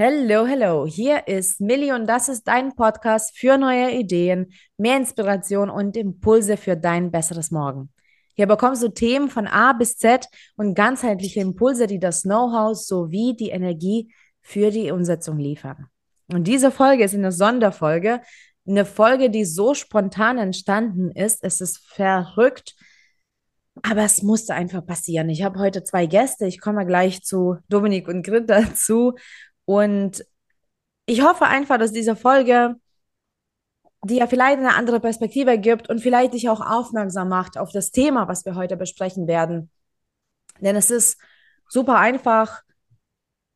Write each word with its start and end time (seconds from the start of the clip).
Hello, 0.00 0.46
hello. 0.46 0.86
Hier 0.86 1.26
ist 1.26 1.60
Millie 1.60 1.92
und 1.92 2.06
das 2.06 2.28
ist 2.28 2.46
dein 2.46 2.76
Podcast 2.76 3.36
für 3.36 3.58
neue 3.58 3.90
Ideen, 3.90 4.52
mehr 4.76 4.96
Inspiration 4.96 5.68
und 5.68 5.96
Impulse 5.96 6.56
für 6.56 6.76
dein 6.76 7.10
besseres 7.10 7.50
Morgen. 7.50 7.92
Hier 8.36 8.46
bekommst 8.46 8.80
du 8.84 8.90
Themen 8.90 9.28
von 9.28 9.48
A 9.48 9.72
bis 9.72 9.96
Z 9.96 10.28
und 10.54 10.76
ganzheitliche 10.76 11.40
Impulse, 11.40 11.88
die 11.88 11.98
das 11.98 12.22
Know-how 12.22 12.76
sowie 12.76 13.34
die 13.34 13.48
Energie 13.48 14.14
für 14.40 14.70
die 14.70 14.92
Umsetzung 14.92 15.36
liefern. 15.36 15.88
Und 16.32 16.46
diese 16.46 16.70
Folge 16.70 17.02
ist 17.02 17.16
eine 17.16 17.32
Sonderfolge, 17.32 18.20
eine 18.68 18.84
Folge, 18.84 19.30
die 19.30 19.44
so 19.44 19.74
spontan 19.74 20.38
entstanden 20.38 21.10
ist. 21.10 21.42
Es 21.42 21.60
ist 21.60 21.84
verrückt, 21.88 22.76
aber 23.82 24.02
es 24.02 24.22
musste 24.22 24.54
einfach 24.54 24.86
passieren. 24.86 25.28
Ich 25.28 25.42
habe 25.42 25.58
heute 25.58 25.82
zwei 25.82 26.06
Gäste. 26.06 26.46
Ich 26.46 26.60
komme 26.60 26.86
gleich 26.86 27.22
zu 27.24 27.56
Dominik 27.68 28.06
und 28.06 28.22
Grit 28.22 28.48
dazu. 28.48 29.14
Und 29.68 30.24
ich 31.04 31.20
hoffe 31.20 31.44
einfach, 31.44 31.76
dass 31.76 31.92
diese 31.92 32.16
Folge 32.16 32.76
dir 34.02 34.26
vielleicht 34.26 34.56
eine 34.56 34.74
andere 34.74 34.98
Perspektive 34.98 35.58
gibt 35.58 35.90
und 35.90 36.00
vielleicht 36.00 36.32
dich 36.32 36.48
auch 36.48 36.62
aufmerksam 36.62 37.28
macht 37.28 37.58
auf 37.58 37.70
das 37.70 37.90
Thema, 37.90 38.28
was 38.28 38.46
wir 38.46 38.54
heute 38.54 38.78
besprechen 38.78 39.26
werden. 39.26 39.70
Denn 40.62 40.74
es 40.74 40.90
ist 40.90 41.20
super 41.68 41.98
einfach, 41.98 42.62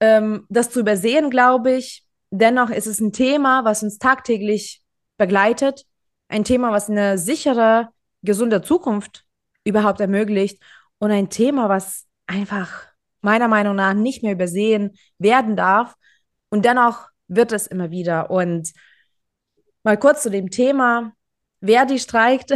ähm, 0.01 0.45
das 0.51 0.69
zu 0.69 0.80
übersehen, 0.80 1.30
glaube 1.30 1.73
ich. 1.73 2.05
Dennoch 2.30 2.69
ist 2.69 2.87
es 2.87 3.01
ein 3.01 3.15
Thema, 3.15 3.65
was 3.65 3.83
uns 3.83 3.97
tagtäglich 3.97 4.83
begleitet. 5.16 5.87
Ein 6.29 6.45
Thema, 6.45 6.73
was 6.73 6.91
eine 6.91 7.16
sichere, 7.16 7.88
gesunde 8.23 8.60
Zukunft 8.60 9.24
überhaupt 9.65 10.02
ermöglicht. 10.02 10.63
Und 10.99 11.10
ein 11.10 11.30
Thema, 11.30 11.71
was 11.71 12.05
einfach 12.27 12.91
meiner 13.23 13.49
Meinung 13.49 13.77
nach 13.77 13.95
nicht 13.95 14.23
mehr 14.23 14.33
übersehen 14.33 14.93
werden 15.19 15.57
darf. 15.57 15.95
Und 16.51 16.65
dennoch 16.65 17.09
wird 17.29 17.52
es 17.52 17.66
immer 17.66 17.91
wieder. 17.91 18.30
Und 18.30 18.73
mal 19.83 19.96
kurz 19.96 20.23
zu 20.23 20.30
dem 20.30 20.51
Thema. 20.51 21.13
Verdi 21.65 21.99
streikt. 22.01 22.52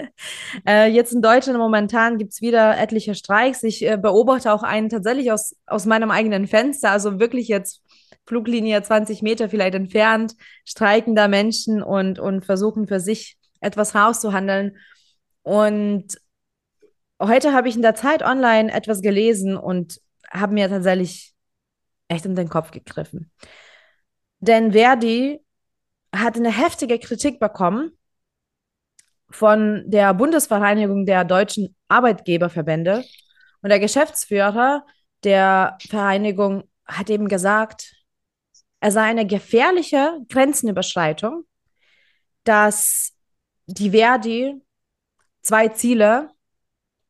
äh, 0.66 0.88
jetzt 0.90 1.12
in 1.12 1.22
Deutschland 1.22 1.58
momentan 1.58 2.18
gibt 2.18 2.32
es 2.32 2.40
wieder 2.40 2.76
etliche 2.76 3.14
Streiks. 3.14 3.62
Ich 3.62 3.86
äh, 3.86 3.96
beobachte 3.96 4.52
auch 4.52 4.64
einen 4.64 4.88
tatsächlich 4.88 5.30
aus, 5.30 5.54
aus 5.66 5.86
meinem 5.86 6.10
eigenen 6.10 6.48
Fenster, 6.48 6.90
also 6.90 7.20
wirklich 7.20 7.46
jetzt 7.46 7.82
Fluglinie 8.26 8.82
20 8.82 9.22
Meter 9.22 9.48
vielleicht 9.48 9.74
entfernt, 9.74 10.34
streiken 10.64 11.14
da 11.14 11.28
Menschen 11.28 11.82
und, 11.82 12.18
und 12.18 12.44
versuchen 12.44 12.86
für 12.86 13.00
sich 13.00 13.36
etwas 13.60 13.94
rauszuhandeln. 13.94 14.76
Und 15.42 16.06
heute 17.20 17.52
habe 17.52 17.68
ich 17.68 17.76
in 17.76 17.82
der 17.82 17.94
Zeit 17.94 18.22
online 18.22 18.72
etwas 18.72 19.02
gelesen 19.02 19.56
und 19.56 20.00
habe 20.32 20.54
mir 20.54 20.68
tatsächlich 20.68 21.34
echt 22.08 22.24
in 22.24 22.34
den 22.34 22.48
Kopf 22.48 22.70
gegriffen. 22.70 23.30
Denn 24.40 24.72
Verdi 24.72 25.40
hat 26.14 26.36
eine 26.36 26.50
heftige 26.50 26.98
Kritik 26.98 27.38
bekommen 27.38 27.92
von 29.30 29.84
der 29.86 30.12
Bundesvereinigung 30.14 31.06
der 31.06 31.24
deutschen 31.24 31.74
Arbeitgeberverbände. 31.88 33.04
Und 33.62 33.70
der 33.70 33.80
Geschäftsführer 33.80 34.84
der 35.24 35.78
Vereinigung 35.88 36.64
hat 36.84 37.08
eben 37.08 37.28
gesagt, 37.28 37.94
er 38.80 38.90
sei 38.90 39.02
eine 39.02 39.26
gefährliche 39.26 40.18
Grenzenüberschreitung, 40.28 41.44
dass 42.44 43.12
die 43.66 43.90
Verdi 43.90 44.60
zwei 45.40 45.68
Ziele 45.68 46.30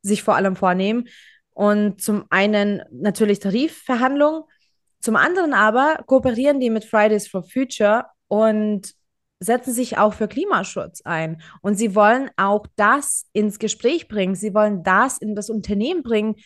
sich 0.03 0.23
vor 0.23 0.37
allem 0.37 0.55
vornehmen. 0.55 1.09
Und 1.55 2.01
zum 2.01 2.25
einen 2.31 2.83
natürlich 2.91 3.39
Tarifverhandlungen, 3.39 4.45
zum 5.01 5.17
anderen 5.17 5.53
aber 5.53 6.03
kooperieren 6.07 6.61
die 6.61 6.71
mit 6.71 6.85
Fridays 6.85 7.27
for 7.29 7.43
Future 7.43 8.07
und 8.29 8.95
setzen 9.41 9.73
sich 9.73 9.99
auch 9.99 10.15
für 10.15 10.29
Klimaschutz 10.29 11.03
ein. 11.03 11.43
Und 11.61 11.75
sie 11.75 11.95
wollen 11.95 12.31
auch 12.37 12.67
das 12.77 13.27
ins 13.33 13.59
Gespräch 13.59 14.09
bringen. 14.09 14.35
Sie 14.35 14.55
wollen 14.55 14.83
das 14.85 15.19
in 15.19 15.35
das 15.35 15.51
Unternehmen 15.51 16.03
bringen, 16.03 16.37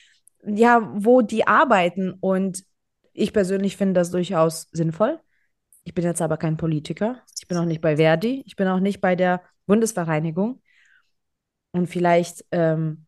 ja, 0.44 0.90
wo 0.94 1.20
die 1.20 1.46
arbeiten. 1.46 2.14
Und 2.20 2.64
ich 3.12 3.32
persönlich 3.32 3.76
finde 3.76 4.00
das 4.00 4.10
durchaus 4.10 4.68
sinnvoll. 4.72 5.20
Ich 5.84 5.94
bin 5.94 6.04
jetzt 6.04 6.22
aber 6.22 6.36
kein 6.36 6.56
Politiker. 6.56 7.22
Ich 7.38 7.46
bin 7.46 7.58
auch 7.58 7.64
nicht 7.64 7.80
bei 7.80 7.96
Verdi. 7.96 8.42
Ich 8.46 8.56
bin 8.56 8.66
auch 8.66 8.80
nicht 8.80 9.00
bei 9.00 9.14
der 9.14 9.42
Bundesvereinigung. 9.66 10.62
Und 11.72 11.88
vielleicht 11.88 12.44
ähm, 12.50 13.05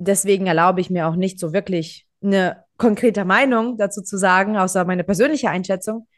deswegen 0.00 0.46
erlaube 0.46 0.80
ich 0.80 0.90
mir 0.90 1.06
auch 1.06 1.14
nicht 1.14 1.38
so 1.38 1.52
wirklich 1.52 2.06
eine 2.22 2.64
konkrete 2.76 3.24
Meinung 3.24 3.76
dazu 3.76 4.02
zu 4.02 4.16
sagen, 4.16 4.56
außer 4.56 4.84
meine 4.84 5.04
persönliche 5.04 5.50
Einschätzung. 5.50 6.08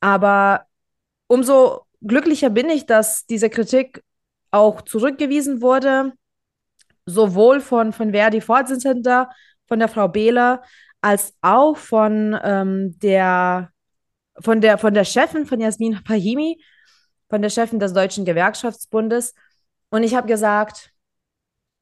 Aber 0.00 0.66
umso 1.26 1.82
glücklicher 2.00 2.50
bin 2.50 2.70
ich, 2.70 2.86
dass 2.86 3.26
diese 3.26 3.50
Kritik 3.50 4.02
auch 4.50 4.82
zurückgewiesen 4.82 5.60
wurde, 5.60 6.12
sowohl 7.04 7.60
von, 7.60 7.92
von 7.92 8.12
Verdi 8.12 8.40
Vorsitzender, 8.40 9.30
von 9.68 9.78
der 9.78 9.88
Frau 9.88 10.08
Behler, 10.08 10.62
als 11.00 11.34
auch 11.40 11.76
von 11.76 12.38
ähm, 12.42 12.98
der 12.98 13.70
von 14.40 14.60
der 14.60 14.78
von 14.78 14.92
der 14.94 15.04
Chefin 15.04 15.46
von 15.46 15.60
Jasmin 15.60 16.00
Fahimi, 16.06 16.60
von 17.28 17.42
der 17.42 17.50
Chefin 17.50 17.78
des 17.78 17.92
Deutschen 17.92 18.24
Gewerkschaftsbundes. 18.24 19.34
Und 19.90 20.02
ich 20.02 20.14
habe 20.14 20.26
gesagt, 20.26 20.92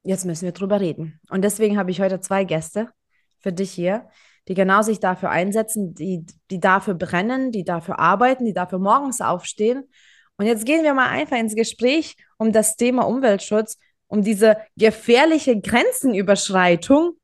jetzt 0.05 0.25
müssen 0.25 0.45
wir 0.45 0.51
drüber 0.51 0.79
reden. 0.79 1.19
Und 1.29 1.41
deswegen 1.41 1.77
habe 1.77 1.91
ich 1.91 1.99
heute 1.99 2.21
zwei 2.21 2.43
Gäste 2.43 2.89
für 3.41 3.51
dich 3.51 3.71
hier, 3.71 4.07
die 4.47 4.53
genau 4.53 4.81
sich 4.81 4.99
dafür 4.99 5.31
einsetzen, 5.31 5.95
die, 5.95 6.25
die 6.51 6.59
dafür 6.59 6.93
brennen, 6.93 7.51
die 7.51 7.63
dafür 7.63 7.99
arbeiten, 7.99 8.45
die 8.45 8.53
dafür 8.53 8.79
morgens 8.79 9.19
aufstehen. 9.19 9.83
Und 10.37 10.45
jetzt 10.45 10.65
gehen 10.65 10.83
wir 10.83 10.93
mal 10.93 11.09
einfach 11.09 11.37
ins 11.37 11.55
Gespräch 11.55 12.15
um 12.37 12.51
das 12.51 12.75
Thema 12.75 13.03
Umweltschutz, 13.07 13.77
um 14.07 14.21
diese 14.21 14.57
gefährliche 14.77 15.59
Grenzenüberschreitung 15.59 17.17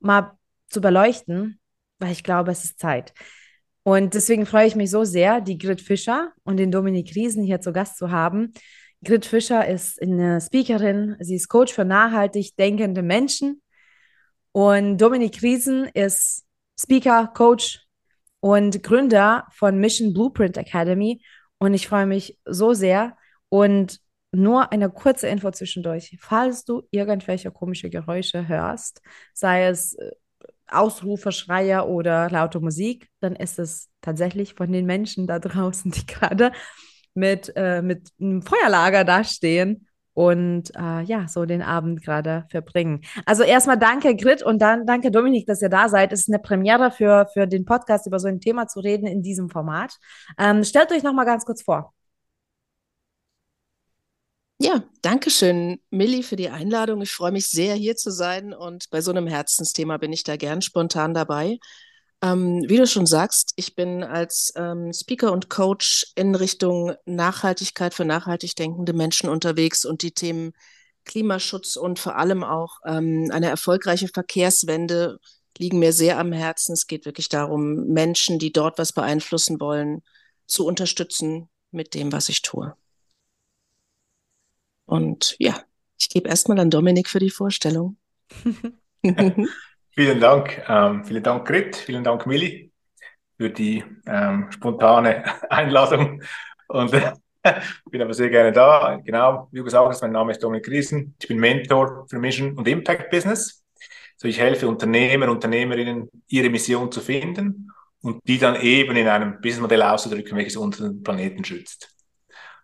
mal 0.00 0.32
zu 0.68 0.80
beleuchten, 0.80 1.60
weil 1.98 2.12
ich 2.12 2.24
glaube, 2.24 2.50
es 2.50 2.64
ist 2.64 2.78
Zeit. 2.78 3.14
Und 3.84 4.14
deswegen 4.14 4.46
freue 4.46 4.66
ich 4.66 4.76
mich 4.76 4.90
so 4.90 5.04
sehr, 5.04 5.40
die 5.40 5.58
Grit 5.58 5.80
Fischer 5.80 6.32
und 6.44 6.56
den 6.56 6.70
Dominik 6.70 7.14
Riesen 7.14 7.42
hier 7.42 7.60
zu 7.60 7.72
Gast 7.72 7.96
zu 7.96 8.10
haben. 8.10 8.52
Grit 9.04 9.26
Fischer 9.26 9.66
ist 9.66 10.00
eine 10.00 10.40
Speakerin, 10.40 11.16
sie 11.20 11.34
ist 11.34 11.48
Coach 11.48 11.72
für 11.72 11.84
nachhaltig 11.84 12.56
denkende 12.56 13.02
Menschen. 13.02 13.62
Und 14.52 14.98
Dominik 14.98 15.42
Riesen 15.42 15.86
ist 15.86 16.44
Speaker, 16.78 17.32
Coach 17.34 17.86
und 18.40 18.82
Gründer 18.82 19.46
von 19.52 19.78
Mission 19.78 20.12
Blueprint 20.12 20.56
Academy. 20.56 21.22
Und 21.58 21.74
ich 21.74 21.88
freue 21.88 22.06
mich 22.06 22.38
so 22.44 22.74
sehr. 22.74 23.16
Und 23.48 24.00
nur 24.32 24.72
eine 24.72 24.88
kurze 24.88 25.28
Info 25.28 25.50
zwischendurch. 25.50 26.16
Falls 26.20 26.64
du 26.64 26.82
irgendwelche 26.90 27.50
komische 27.50 27.90
Geräusche 27.90 28.48
hörst, 28.48 29.02
sei 29.34 29.66
es 29.66 29.94
äh, 29.94 30.10
Ausrufe, 30.66 31.32
Schreie 31.32 31.86
oder 31.86 32.30
laute 32.30 32.60
Musik, 32.60 33.08
dann 33.20 33.36
ist 33.36 33.58
es 33.58 33.90
tatsächlich 34.00 34.54
von 34.54 34.72
den 34.72 34.86
Menschen 34.86 35.26
da 35.26 35.38
draußen, 35.38 35.90
die 35.90 36.06
gerade 36.06 36.52
mit, 37.14 37.52
äh, 37.56 37.82
mit 37.82 38.10
einem 38.20 38.42
Feuerlager 38.42 39.04
dastehen 39.04 39.86
und 40.14 40.74
äh, 40.76 41.02
ja, 41.02 41.26
so 41.28 41.46
den 41.46 41.62
Abend 41.62 42.02
gerade 42.02 42.44
verbringen. 42.50 43.02
Also 43.24 43.42
erstmal 43.42 43.78
danke, 43.78 44.14
Grit, 44.16 44.42
und 44.42 44.60
dann 44.60 44.86
danke, 44.86 45.10
Dominik, 45.10 45.46
dass 45.46 45.62
ihr 45.62 45.70
da 45.70 45.88
seid. 45.88 46.12
Es 46.12 46.20
ist 46.22 46.28
eine 46.28 46.38
Premiere 46.38 46.90
für, 46.90 47.26
für 47.32 47.46
den 47.46 47.64
Podcast, 47.64 48.06
über 48.06 48.18
so 48.18 48.28
ein 48.28 48.40
Thema 48.40 48.66
zu 48.66 48.80
reden 48.80 49.06
in 49.06 49.22
diesem 49.22 49.48
Format. 49.48 49.94
Ähm, 50.38 50.64
stellt 50.64 50.92
euch 50.92 51.02
noch 51.02 51.14
mal 51.14 51.24
ganz 51.24 51.44
kurz 51.44 51.62
vor. 51.62 51.94
Ja, 54.58 54.84
danke 55.00 55.30
schön, 55.30 55.80
Milli, 55.90 56.22
für 56.22 56.36
die 56.36 56.48
Einladung. 56.48 57.02
Ich 57.02 57.10
freue 57.10 57.32
mich 57.32 57.48
sehr, 57.48 57.74
hier 57.74 57.96
zu 57.96 58.10
sein 58.10 58.54
und 58.54 58.90
bei 58.90 59.00
so 59.00 59.10
einem 59.10 59.26
Herzensthema 59.26 59.96
bin 59.96 60.12
ich 60.12 60.22
da 60.22 60.36
gern 60.36 60.62
spontan 60.62 61.14
dabei. 61.14 61.58
Ähm, 62.22 62.64
wie 62.68 62.76
du 62.76 62.86
schon 62.86 63.06
sagst, 63.06 63.52
ich 63.56 63.74
bin 63.74 64.04
als 64.04 64.52
ähm, 64.54 64.92
Speaker 64.92 65.32
und 65.32 65.50
Coach 65.50 66.06
in 66.14 66.36
Richtung 66.36 66.94
Nachhaltigkeit 67.04 67.94
für 67.94 68.04
nachhaltig 68.04 68.54
denkende 68.54 68.92
Menschen 68.92 69.28
unterwegs 69.28 69.84
und 69.84 70.02
die 70.02 70.12
Themen 70.12 70.52
Klimaschutz 71.04 71.74
und 71.74 71.98
vor 71.98 72.16
allem 72.16 72.44
auch 72.44 72.78
ähm, 72.86 73.28
eine 73.32 73.48
erfolgreiche 73.48 74.06
Verkehrswende 74.06 75.18
liegen 75.58 75.80
mir 75.80 75.92
sehr 75.92 76.18
am 76.18 76.32
Herzen. 76.32 76.74
Es 76.74 76.86
geht 76.86 77.06
wirklich 77.06 77.28
darum, 77.28 77.88
Menschen, 77.88 78.38
die 78.38 78.52
dort 78.52 78.78
was 78.78 78.92
beeinflussen 78.92 79.58
wollen, 79.60 80.02
zu 80.46 80.64
unterstützen 80.64 81.48
mit 81.72 81.94
dem, 81.94 82.12
was 82.12 82.28
ich 82.28 82.42
tue. 82.42 82.76
Und 84.86 85.34
ja, 85.40 85.60
ich 85.98 86.08
gebe 86.08 86.28
erstmal 86.28 86.60
an 86.60 86.70
Dominik 86.70 87.08
für 87.08 87.18
die 87.18 87.30
Vorstellung. 87.30 87.96
Vielen 89.94 90.20
Dank. 90.20 90.62
Ähm, 90.68 91.04
vielen 91.04 91.22
Dank, 91.22 91.46
Grit. 91.46 91.76
Vielen 91.76 92.02
Dank, 92.02 92.26
Milli, 92.26 92.72
für 93.36 93.50
die 93.50 93.84
ähm, 94.06 94.50
spontane 94.50 95.22
Einladung. 95.50 96.22
Und 96.68 96.94
äh, 97.42 97.60
bin 97.90 98.00
aber 98.00 98.14
sehr 98.14 98.30
gerne 98.30 98.52
da. 98.52 98.98
Genau, 99.04 99.48
wie 99.52 99.62
gesagt 99.62 100.00
mein 100.00 100.12
Name 100.12 100.32
ist 100.32 100.42
Dominik 100.42 100.66
Riesen. 100.68 101.14
Ich 101.20 101.28
bin 101.28 101.38
Mentor 101.38 102.06
für 102.08 102.18
Mission 102.18 102.56
und 102.56 102.66
Impact 102.68 103.10
Business. 103.10 103.62
So, 104.16 104.28
ich 104.28 104.38
helfe 104.38 104.66
Unternehmer, 104.66 105.28
Unternehmerinnen, 105.30 106.08
ihre 106.28 106.48
Mission 106.48 106.90
zu 106.90 107.00
finden 107.02 107.70
und 108.00 108.26
die 108.26 108.38
dann 108.38 108.56
eben 108.62 108.96
in 108.96 109.08
einem 109.08 109.42
Businessmodell 109.42 109.82
auszudrücken, 109.82 110.38
welches 110.38 110.56
unseren 110.56 111.02
Planeten 111.02 111.44
schützt. 111.44 111.94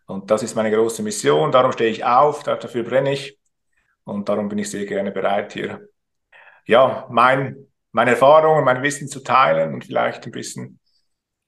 Und 0.06 0.30
das 0.30 0.42
ist 0.42 0.56
meine 0.56 0.70
große 0.70 1.02
Mission, 1.02 1.52
darum 1.52 1.72
stehe 1.72 1.90
ich 1.90 2.04
auf, 2.06 2.42
dafür 2.42 2.84
brenne 2.84 3.12
ich 3.12 3.38
und 4.04 4.30
darum 4.30 4.48
bin 4.48 4.58
ich 4.58 4.70
sehr 4.70 4.86
gerne 4.86 5.10
bereit, 5.10 5.52
hier 5.52 5.88
ja, 6.68 7.06
mein, 7.10 7.56
meine 7.92 8.12
Erfahrungen, 8.12 8.64
mein 8.64 8.82
Wissen 8.82 9.08
zu 9.08 9.20
teilen 9.20 9.74
und 9.74 9.84
vielleicht 9.84 10.24
ein 10.26 10.32
bisschen 10.32 10.78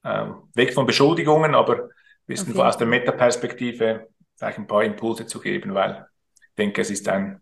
ähm, 0.02 0.48
weg 0.54 0.74
von 0.74 0.86
Beschuldigungen, 0.86 1.54
aber 1.54 1.74
ein 1.74 1.88
bisschen 2.26 2.52
okay. 2.52 2.62
aus 2.62 2.78
der 2.78 2.86
Metaperspektive 2.86 4.08
vielleicht 4.36 4.58
ein 4.58 4.66
paar 4.66 4.82
Impulse 4.82 5.26
zu 5.26 5.38
geben, 5.38 5.74
weil 5.74 6.06
ich 6.34 6.54
denke, 6.56 6.80
es 6.80 6.90
ist 6.90 7.06
ein 7.08 7.40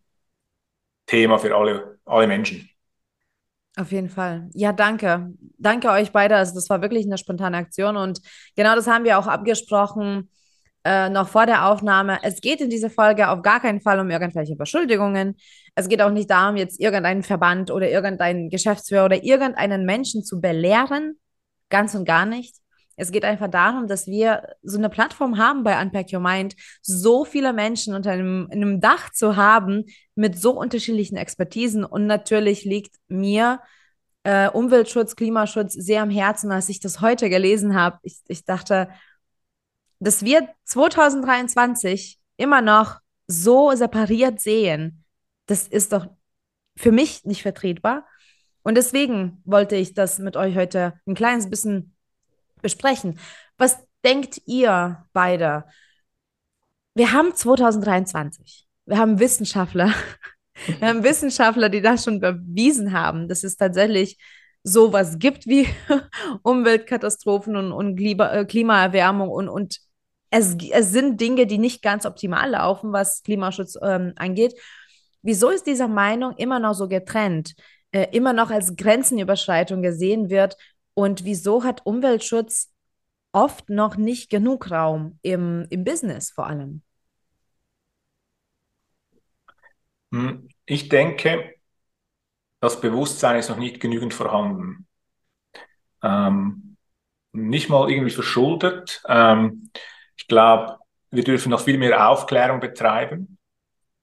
Thema 1.06 1.38
für 1.38 1.56
alle, 1.56 2.00
alle 2.04 2.26
Menschen. 2.26 2.68
Auf 3.76 3.92
jeden 3.92 4.08
Fall. 4.08 4.50
Ja, 4.54 4.72
danke. 4.72 5.32
Danke 5.56 5.88
euch 5.90 6.10
beide. 6.10 6.34
Also 6.34 6.54
das 6.54 6.68
war 6.68 6.82
wirklich 6.82 7.06
eine 7.06 7.16
spontane 7.16 7.56
Aktion 7.56 7.96
und 7.96 8.20
genau 8.56 8.74
das 8.74 8.88
haben 8.88 9.04
wir 9.04 9.20
auch 9.20 9.28
abgesprochen 9.28 10.28
äh, 10.88 11.10
noch 11.10 11.28
vor 11.28 11.44
der 11.44 11.66
Aufnahme. 11.66 12.18
Es 12.22 12.40
geht 12.40 12.62
in 12.62 12.70
dieser 12.70 12.88
Folge 12.88 13.28
auf 13.28 13.42
gar 13.42 13.60
keinen 13.60 13.82
Fall 13.82 14.00
um 14.00 14.08
irgendwelche 14.08 14.56
Beschuldigungen. 14.56 15.36
Es 15.74 15.86
geht 15.86 16.00
auch 16.00 16.10
nicht 16.10 16.30
darum, 16.30 16.56
jetzt 16.56 16.80
irgendeinen 16.80 17.22
Verband 17.22 17.70
oder 17.70 17.90
irgendeinen 17.90 18.48
Geschäftsführer 18.48 19.04
oder 19.04 19.22
irgendeinen 19.22 19.84
Menschen 19.84 20.24
zu 20.24 20.40
belehren. 20.40 21.18
Ganz 21.68 21.94
und 21.94 22.06
gar 22.06 22.24
nicht. 22.24 22.56
Es 22.96 23.12
geht 23.12 23.26
einfach 23.26 23.48
darum, 23.48 23.86
dass 23.86 24.06
wir 24.06 24.54
so 24.62 24.78
eine 24.78 24.88
Plattform 24.88 25.36
haben 25.36 25.62
bei 25.62 25.78
Unpack 25.80 26.10
Your 26.10 26.20
Mind, 26.20 26.56
so 26.80 27.26
viele 27.26 27.52
Menschen 27.52 27.94
unter 27.94 28.12
einem, 28.12 28.48
einem 28.50 28.80
Dach 28.80 29.12
zu 29.12 29.36
haben 29.36 29.84
mit 30.14 30.40
so 30.40 30.58
unterschiedlichen 30.58 31.16
Expertisen. 31.16 31.84
Und 31.84 32.06
natürlich 32.06 32.64
liegt 32.64 32.96
mir 33.08 33.60
äh, 34.22 34.48
Umweltschutz, 34.48 35.16
Klimaschutz 35.16 35.74
sehr 35.74 36.00
am 36.00 36.10
Herzen, 36.10 36.50
als 36.50 36.70
ich 36.70 36.80
das 36.80 37.02
heute 37.02 37.28
gelesen 37.28 37.74
habe. 37.74 37.98
Ich, 38.02 38.20
ich 38.26 38.46
dachte, 38.46 38.88
dass 40.00 40.24
wir 40.24 40.48
2023 40.64 42.18
immer 42.36 42.60
noch 42.60 43.00
so 43.26 43.72
separiert 43.74 44.40
sehen, 44.40 45.04
das 45.46 45.66
ist 45.66 45.92
doch 45.92 46.06
für 46.76 46.92
mich 46.92 47.24
nicht 47.24 47.42
vertretbar. 47.42 48.06
Und 48.62 48.76
deswegen 48.76 49.42
wollte 49.44 49.76
ich 49.76 49.94
das 49.94 50.18
mit 50.18 50.36
euch 50.36 50.56
heute 50.56 50.94
ein 51.06 51.14
kleines 51.14 51.50
bisschen 51.50 51.96
besprechen. 52.62 53.18
Was 53.56 53.78
denkt 54.04 54.40
ihr 54.46 55.04
beide? 55.12 55.64
Wir 56.94 57.12
haben 57.12 57.34
2023. 57.34 58.66
Wir 58.86 58.98
haben 58.98 59.18
Wissenschaftler. 59.18 59.92
Wir 60.80 60.88
haben 60.88 61.04
Wissenschaftler, 61.04 61.68
die 61.68 61.80
das 61.80 62.02
schon 62.02 62.18
bewiesen 62.18 62.92
haben, 62.92 63.28
dass 63.28 63.44
es 63.44 63.56
tatsächlich 63.56 64.18
sowas 64.64 65.20
gibt 65.20 65.46
wie 65.46 65.68
Umweltkatastrophen 66.42 67.54
und, 67.54 67.70
und 67.70 68.00
äh, 68.00 68.44
Klimaerwärmung 68.44 69.28
und, 69.30 69.48
und 69.48 69.78
es, 70.30 70.56
es 70.70 70.90
sind 70.92 71.20
Dinge, 71.20 71.46
die 71.46 71.58
nicht 71.58 71.82
ganz 71.82 72.06
optimal 72.06 72.50
laufen, 72.50 72.92
was 72.92 73.22
Klimaschutz 73.22 73.78
ähm, 73.82 74.12
angeht. 74.16 74.54
Wieso 75.22 75.50
ist 75.50 75.66
diese 75.66 75.88
Meinung 75.88 76.36
immer 76.36 76.58
noch 76.58 76.74
so 76.74 76.88
getrennt, 76.88 77.54
äh, 77.92 78.06
immer 78.12 78.32
noch 78.32 78.50
als 78.50 78.76
Grenzenüberschreitung 78.76 79.82
gesehen 79.82 80.30
wird 80.30 80.56
und 80.94 81.24
wieso 81.24 81.64
hat 81.64 81.84
Umweltschutz 81.84 82.72
oft 83.32 83.68
noch 83.70 83.96
nicht 83.96 84.30
genug 84.30 84.70
Raum 84.70 85.18
im, 85.22 85.66
im 85.70 85.84
Business 85.84 86.30
vor 86.30 86.46
allem? 86.46 86.82
Hm, 90.12 90.48
ich 90.64 90.88
denke, 90.88 91.54
das 92.60 92.80
Bewusstsein 92.80 93.38
ist 93.38 93.48
noch 93.48 93.58
nicht 93.58 93.80
genügend 93.80 94.14
vorhanden. 94.14 94.86
Ähm, 96.02 96.76
nicht 97.32 97.68
mal 97.68 97.90
irgendwie 97.90 98.10
verschuldet. 98.10 99.02
Ähm, 99.06 99.70
glaube, 100.28 100.78
wir 101.10 101.24
dürfen 101.24 101.50
noch 101.50 101.60
viel 101.60 101.78
mehr 101.78 102.08
Aufklärung 102.08 102.60
betreiben, 102.60 103.38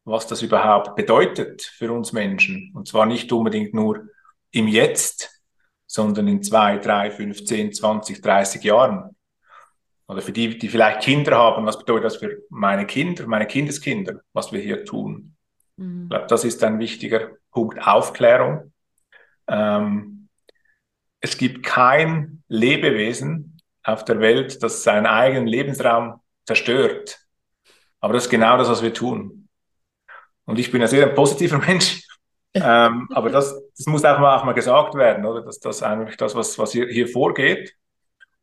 was 0.03 0.27
das 0.27 0.41
überhaupt 0.41 0.95
bedeutet 0.95 1.61
für 1.61 1.91
uns 1.91 2.13
Menschen. 2.13 2.71
Und 2.75 2.87
zwar 2.87 3.05
nicht 3.05 3.31
unbedingt 3.31 3.73
nur 3.73 4.07
im 4.51 4.67
Jetzt, 4.67 5.41
sondern 5.87 6.27
in 6.27 6.43
zwei, 6.43 6.77
drei, 6.77 7.11
fünf, 7.11 7.45
zehn, 7.45 7.71
zwanzig, 7.71 8.21
dreißig 8.21 8.63
Jahren. 8.63 9.15
Oder 10.07 10.21
für 10.21 10.31
die, 10.31 10.57
die 10.57 10.69
vielleicht 10.69 11.01
Kinder 11.01 11.37
haben, 11.37 11.65
was 11.65 11.79
bedeutet 11.79 12.05
das 12.05 12.17
für 12.17 12.43
meine 12.49 12.85
Kinder, 12.85 13.25
meine 13.27 13.47
Kindeskinder, 13.47 14.21
was 14.33 14.51
wir 14.51 14.59
hier 14.59 14.85
tun? 14.85 15.35
Mhm. 15.77 16.03
Ich 16.03 16.09
glaube, 16.09 16.27
das 16.27 16.43
ist 16.43 16.63
ein 16.63 16.79
wichtiger 16.79 17.31
Punkt 17.51 17.81
Aufklärung. 17.85 18.71
Ähm, 19.47 20.27
es 21.21 21.37
gibt 21.37 21.65
kein 21.65 22.43
Lebewesen 22.47 23.54
auf 23.85 24.03
der 24.03 24.19
Welt, 24.19 24.61
das 24.61 24.83
seinen 24.83 25.05
eigenen 25.05 25.47
Lebensraum 25.47 26.19
zerstört. 26.45 27.19
Aber 27.99 28.13
das 28.13 28.25
ist 28.25 28.29
genau 28.29 28.57
das, 28.57 28.69
was 28.69 28.83
wir 28.83 28.93
tun. 28.93 29.47
Und 30.45 30.59
ich 30.59 30.71
bin 30.71 30.81
ein 30.81 30.87
sehr 30.87 31.07
positiver 31.07 31.57
Mensch 31.67 32.05
ähm, 32.55 33.09
aber 33.11 33.29
das, 33.29 33.53
das 33.77 33.85
muss 33.85 34.05
auch 34.05 34.17
mal, 34.17 34.37
auch 34.37 34.45
mal 34.45 34.53
gesagt 34.53 34.95
werden, 34.95 35.25
oder? 35.25 35.41
Dass 35.41 35.59
das 35.59 35.83
eigentlich 35.83 36.15
das, 36.15 36.35
was, 36.35 36.57
was 36.57 36.71
hier, 36.71 36.87
hier 36.87 37.07
vorgeht. 37.09 37.75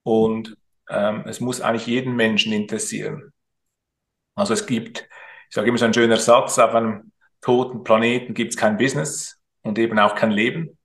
Und 0.02 0.56
ähm, 0.90 1.24
es 1.26 1.40
muss 1.40 1.62
eigentlich 1.62 1.86
jeden 1.86 2.14
Menschen 2.14 2.52
interessieren. 2.52 3.32
Also 4.34 4.52
es 4.52 4.66
gibt, 4.66 5.08
ich 5.48 5.54
sage 5.54 5.68
immer 5.68 5.78
so 5.78 5.86
ein 5.86 5.94
schöner 5.94 6.18
Satz, 6.18 6.58
auf 6.58 6.74
einem 6.74 7.12
toten 7.40 7.84
Planeten 7.84 8.34
gibt 8.34 8.52
es 8.52 8.58
kein 8.58 8.76
Business 8.76 9.40
und 9.62 9.78
eben 9.78 9.98
auch 9.98 10.14
kein 10.14 10.30
Leben. 10.30 10.76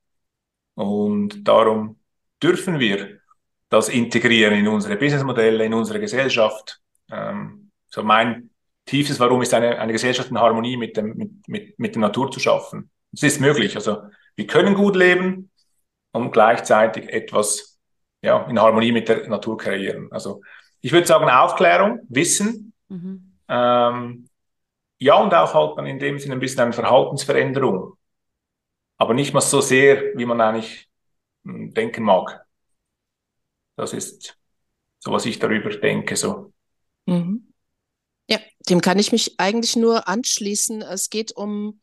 Und 0.75 1.45
darum 1.45 2.00
dürfen 2.42 2.80
wir 2.80 3.17
das 3.69 3.90
integrieren 3.90 4.54
in 4.54 4.68
unsere 4.68 4.96
Businessmodelle, 4.96 5.66
in 5.66 5.74
unsere 5.74 6.00
Gesellschaft. 6.00 6.80
Ähm, 7.12 7.72
so 7.90 8.04
mein 8.04 8.50
tiefstes 8.86 9.19
Warum 9.19 9.42
ist 9.42 9.54
eine, 9.54 9.80
eine 9.80 9.92
Gesellschaft 9.92 10.30
in 10.31 10.40
Harmonie 10.40 10.78
mit, 10.78 10.98
dem, 10.98 11.16
mit, 11.16 11.48
mit, 11.48 11.80
mit 11.80 11.96
der 11.96 12.02
Natur 12.02 12.31
zu 12.31 12.40
schaffen. 12.40 12.90
Es 13.14 13.24
ist 13.24 13.42
möglich. 13.42 13.75
Also 13.75 14.04
wir 14.36 14.48
können 14.48 14.74
gut 14.74 14.96
leben 14.96 15.52
und 16.12 16.31
gleichzeitig 16.31 17.10
etwas 17.10 17.78
ja, 18.22 18.46
in 18.48 18.60
Harmonie 18.60 18.92
mit 18.92 19.10
der 19.10 19.28
Natur 19.28 19.58
kreieren. 19.58 20.08
Also 20.12 20.42
ich 20.81 20.92
würde 20.92 21.08
sagen 21.08 21.30
Aufklärung, 21.30 22.00
Wissen. 22.10 22.74
Mhm. 22.88 23.38
Ähm, 23.50 24.30
ja, 25.00 25.16
und 25.16 25.34
auch 25.34 25.54
halt 25.54 25.78
dann 25.78 25.86
in 25.86 26.00
dem 26.00 26.18
Sinne 26.18 26.34
ein 26.34 26.40
bisschen 26.40 26.62
eine 26.62 26.74
Verhaltensveränderung. 26.74 27.94
Aber 28.98 29.14
nicht 29.14 29.34
mal 29.34 29.42
so 29.42 29.62
sehr, 29.62 30.16
wie 30.16 30.25
man 30.25 30.42
eigentlich 30.42 30.90
hm, 31.46 31.74
denken 31.74 32.04
mag. 32.04 32.46
Das 33.78 33.94
ist 33.94 34.38
so, 35.00 35.12
was 35.12 35.26
ich 35.26 35.40
darüber 35.40 35.69
denke. 35.69 36.18
So. 36.18 36.52
Mhm. 37.06 37.54
Ja, 38.30 38.40
dem 38.68 38.81
kann 38.81 39.00
ich 39.00 39.14
mich 39.14 39.40
eigentlich 39.40 39.78
nur 39.78 40.10
anschließen. 40.10 40.81
Es 40.81 41.10
geht 41.10 41.31
um 41.31 41.80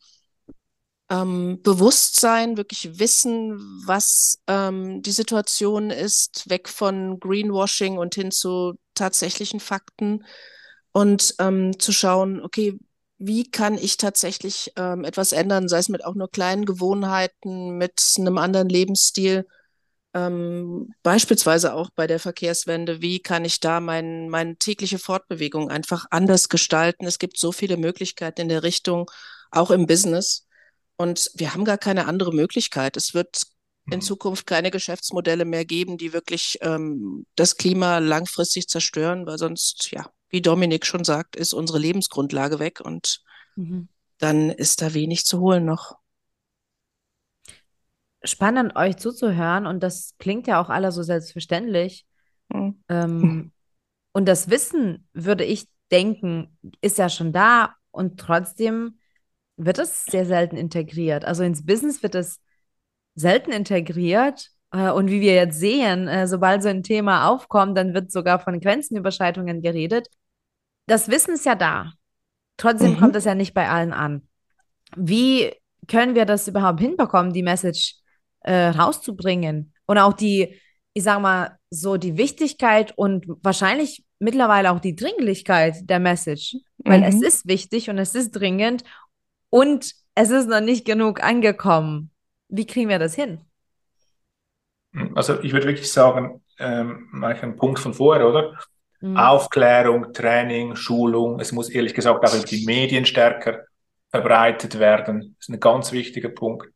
ähm, 1.09 1.61
Bewusstsein, 1.63 2.57
wirklich 2.57 2.99
wissen, 2.99 3.59
was 3.87 4.41
ähm, 4.47 5.03
die 5.03 5.13
Situation 5.13 5.91
ist, 5.91 6.49
weg 6.51 6.69
von 6.69 7.21
Greenwashing 7.21 7.99
und 7.99 8.15
hin 8.15 8.31
zu 8.31 8.75
tatsächlichen 8.95 9.61
Fakten 9.61 10.25
und 10.93 11.35
ähm, 11.39 11.79
zu 11.79 11.93
schauen, 11.93 12.43
okay, 12.43 12.79
wie 13.19 13.51
kann 13.51 13.79
ich 13.79 13.97
tatsächlich 13.97 14.73
ähm, 14.77 15.05
etwas 15.05 15.33
ändern, 15.33 15.69
sei 15.69 15.79
es 15.79 15.89
mit 15.89 16.05
auch 16.05 16.15
nur 16.15 16.31
kleinen 16.31 16.65
Gewohnheiten, 16.65 17.77
mit 17.79 18.01
einem 18.19 18.39
anderen 18.39 18.69
Lebensstil, 18.69 19.47
ähm, 20.14 20.94
beispielsweise 21.02 21.75
auch 21.75 21.90
bei 21.90 22.06
der 22.06 22.21
Verkehrswende, 22.21 23.02
wie 23.02 23.21
kann 23.21 23.44
ich 23.44 23.59
da 23.59 23.80
mein, 23.80 24.28
meine 24.28 24.56
tägliche 24.56 24.99
Fortbewegung 24.99 25.71
einfach 25.71 26.06
anders 26.11 26.49
gestalten? 26.49 27.04
Es 27.04 27.18
gibt 27.18 27.37
so 27.37 27.50
viele 27.50 27.76
Möglichkeiten 27.76 28.42
in 28.42 28.49
der 28.49 28.62
Richtung, 28.62 29.11
auch 29.50 29.73
im 29.73 29.87
Business. 29.87 30.47
Und 30.97 31.33
wir 31.35 31.52
haben 31.52 31.64
gar 31.64 31.78
keine 31.78 32.06
andere 32.06 32.33
Möglichkeit. 32.33 32.97
Es 32.97 33.12
wird 33.12 33.42
in 33.90 33.97
mhm. 33.97 34.02
Zukunft 34.02 34.47
keine 34.47 34.71
Geschäftsmodelle 34.71 35.44
mehr 35.44 35.64
geben, 35.64 35.99
die 35.99 36.12
wirklich 36.12 36.59
ähm, 36.62 37.26
das 37.35 37.56
Klima 37.56 37.99
langfristig 37.99 38.68
zerstören, 38.68 39.26
weil 39.26 39.38
sonst, 39.38 39.90
ja, 39.90 40.09
wie 40.30 40.40
Dominik 40.40 40.87
schon 40.87 41.04
sagt, 41.04 41.35
ist 41.35 41.52
unsere 41.52 41.80
Lebensgrundlage 41.80 42.61
weg 42.61 42.80
und 42.80 43.21
mhm. 43.56 43.88
dann 44.18 44.50
ist 44.50 44.80
da 44.80 44.94
wenig 44.94 45.26
zu 45.26 45.40
holen 45.40 45.64
noch. 45.64 45.97
Spannend, 48.25 48.76
euch 48.76 48.97
zuzuhören 48.97 49.66
und 49.66 49.83
das 49.83 50.14
klingt 50.19 50.47
ja 50.47 50.61
auch 50.61 50.71
alle 50.71 50.93
so 50.93 51.02
selbstverständlich. 51.02 52.07
Mhm. 52.49 52.83
Ähm, 52.88 53.52
und 54.12 54.26
das 54.26 54.50
Wissen, 54.50 55.07
würde 55.12 55.45
ich 55.45 55.69
denken, 55.90 56.59
ist 56.81 56.99
ja 56.99 57.09
schon 57.09 57.33
da 57.33 57.75
und 57.90 58.19
trotzdem 58.19 58.99
wird 59.57 59.78
es 59.78 60.04
sehr 60.07 60.26
selten 60.26 60.57
integriert. 60.57 61.25
Also 61.25 61.45
ins 61.45 61.64
Business 61.64 62.02
wird 62.02 62.14
es 62.14 62.40
selten 63.14 63.52
integriert. 63.52 64.50
Äh, 64.73 64.90
und 64.90 65.11
wie 65.11 65.21
wir 65.21 65.35
jetzt 65.35 65.59
sehen, 65.59 66.09
äh, 66.09 66.26
sobald 66.26 66.62
so 66.62 66.69
ein 66.69 66.83
Thema 66.83 67.28
aufkommt, 67.28 67.76
dann 67.78 67.95
wird 67.95 68.11
sogar 68.11 68.40
von 68.40 68.61
Grenzenüberschreitungen 68.61 69.62
geredet. 69.62 70.09
Das 70.87 71.09
Wissen 71.09 71.35
ist 71.35 71.47
ja 71.47 71.54
da. 71.54 71.93
Trotzdem 72.57 72.93
mhm. 72.93 72.99
kommt 72.99 73.16
es 73.16 73.25
ja 73.25 73.35
nicht 73.35 73.54
bei 73.54 73.69
allen 73.69 73.93
an. 73.93 74.28
Wie 74.97 75.52
können 75.88 76.14
wir 76.14 76.25
das 76.25 76.49
überhaupt 76.49 76.81
hinbekommen, 76.81 77.33
die 77.33 77.43
Message 77.43 77.97
äh, 78.45 78.69
rauszubringen? 78.69 79.73
Und 79.87 79.99
auch 79.99 80.15
die, 80.15 80.61
ich 80.95 81.03
sag 81.03 81.21
mal, 81.21 81.59
so 81.71 81.97
die 81.97 82.17
Wichtigkeit 82.17 82.93
und 82.97 83.27
wahrscheinlich 83.43 84.05
mittlerweile 84.19 84.73
auch 84.73 84.81
die 84.81 84.97
Dringlichkeit 84.97 85.89
der 85.91 85.99
Message. 85.99 86.57
Weil 86.79 87.01
mhm. 87.01 87.07
es 87.07 87.23
ist 87.23 87.47
wichtig 87.47 87.91
und 87.91 87.99
es 87.99 88.15
ist 88.15 88.31
dringend 88.31 88.85
und 89.51 89.93
es 90.15 90.31
ist 90.31 90.49
noch 90.49 90.61
nicht 90.61 90.85
genug 90.85 91.23
angekommen. 91.23 92.11
Wie 92.49 92.67
kriegen 92.67 92.89
wir 92.89 92.99
das 92.99 93.15
hin? 93.15 93.41
Also 95.15 95.41
ich 95.43 95.53
würde 95.53 95.67
wirklich 95.67 95.91
sagen, 95.91 96.43
ähm, 96.59 97.09
ein 97.23 97.57
Punkt 97.57 97.81
von 97.81 97.95
vorher, 97.95 98.29
oder? 98.29 98.59
Mhm. 99.01 99.17
Aufklärung, 99.17 100.13
Training, 100.13 100.77
Schulung. 100.77 101.41
Es 101.41 101.53
muss 101.53 101.69
ehrlich 101.69 101.95
gesagt 101.95 102.25
auch 102.25 102.35
über 102.35 102.45
die 102.45 102.65
Medien 102.65 103.05
stärker 103.05 103.65
verbreitet 104.11 104.79
werden. 104.79 105.37
Das 105.39 105.49
ist 105.49 105.55
ein 105.55 105.61
ganz 105.61 105.93
wichtiger 105.93 106.29
Punkt. 106.29 106.69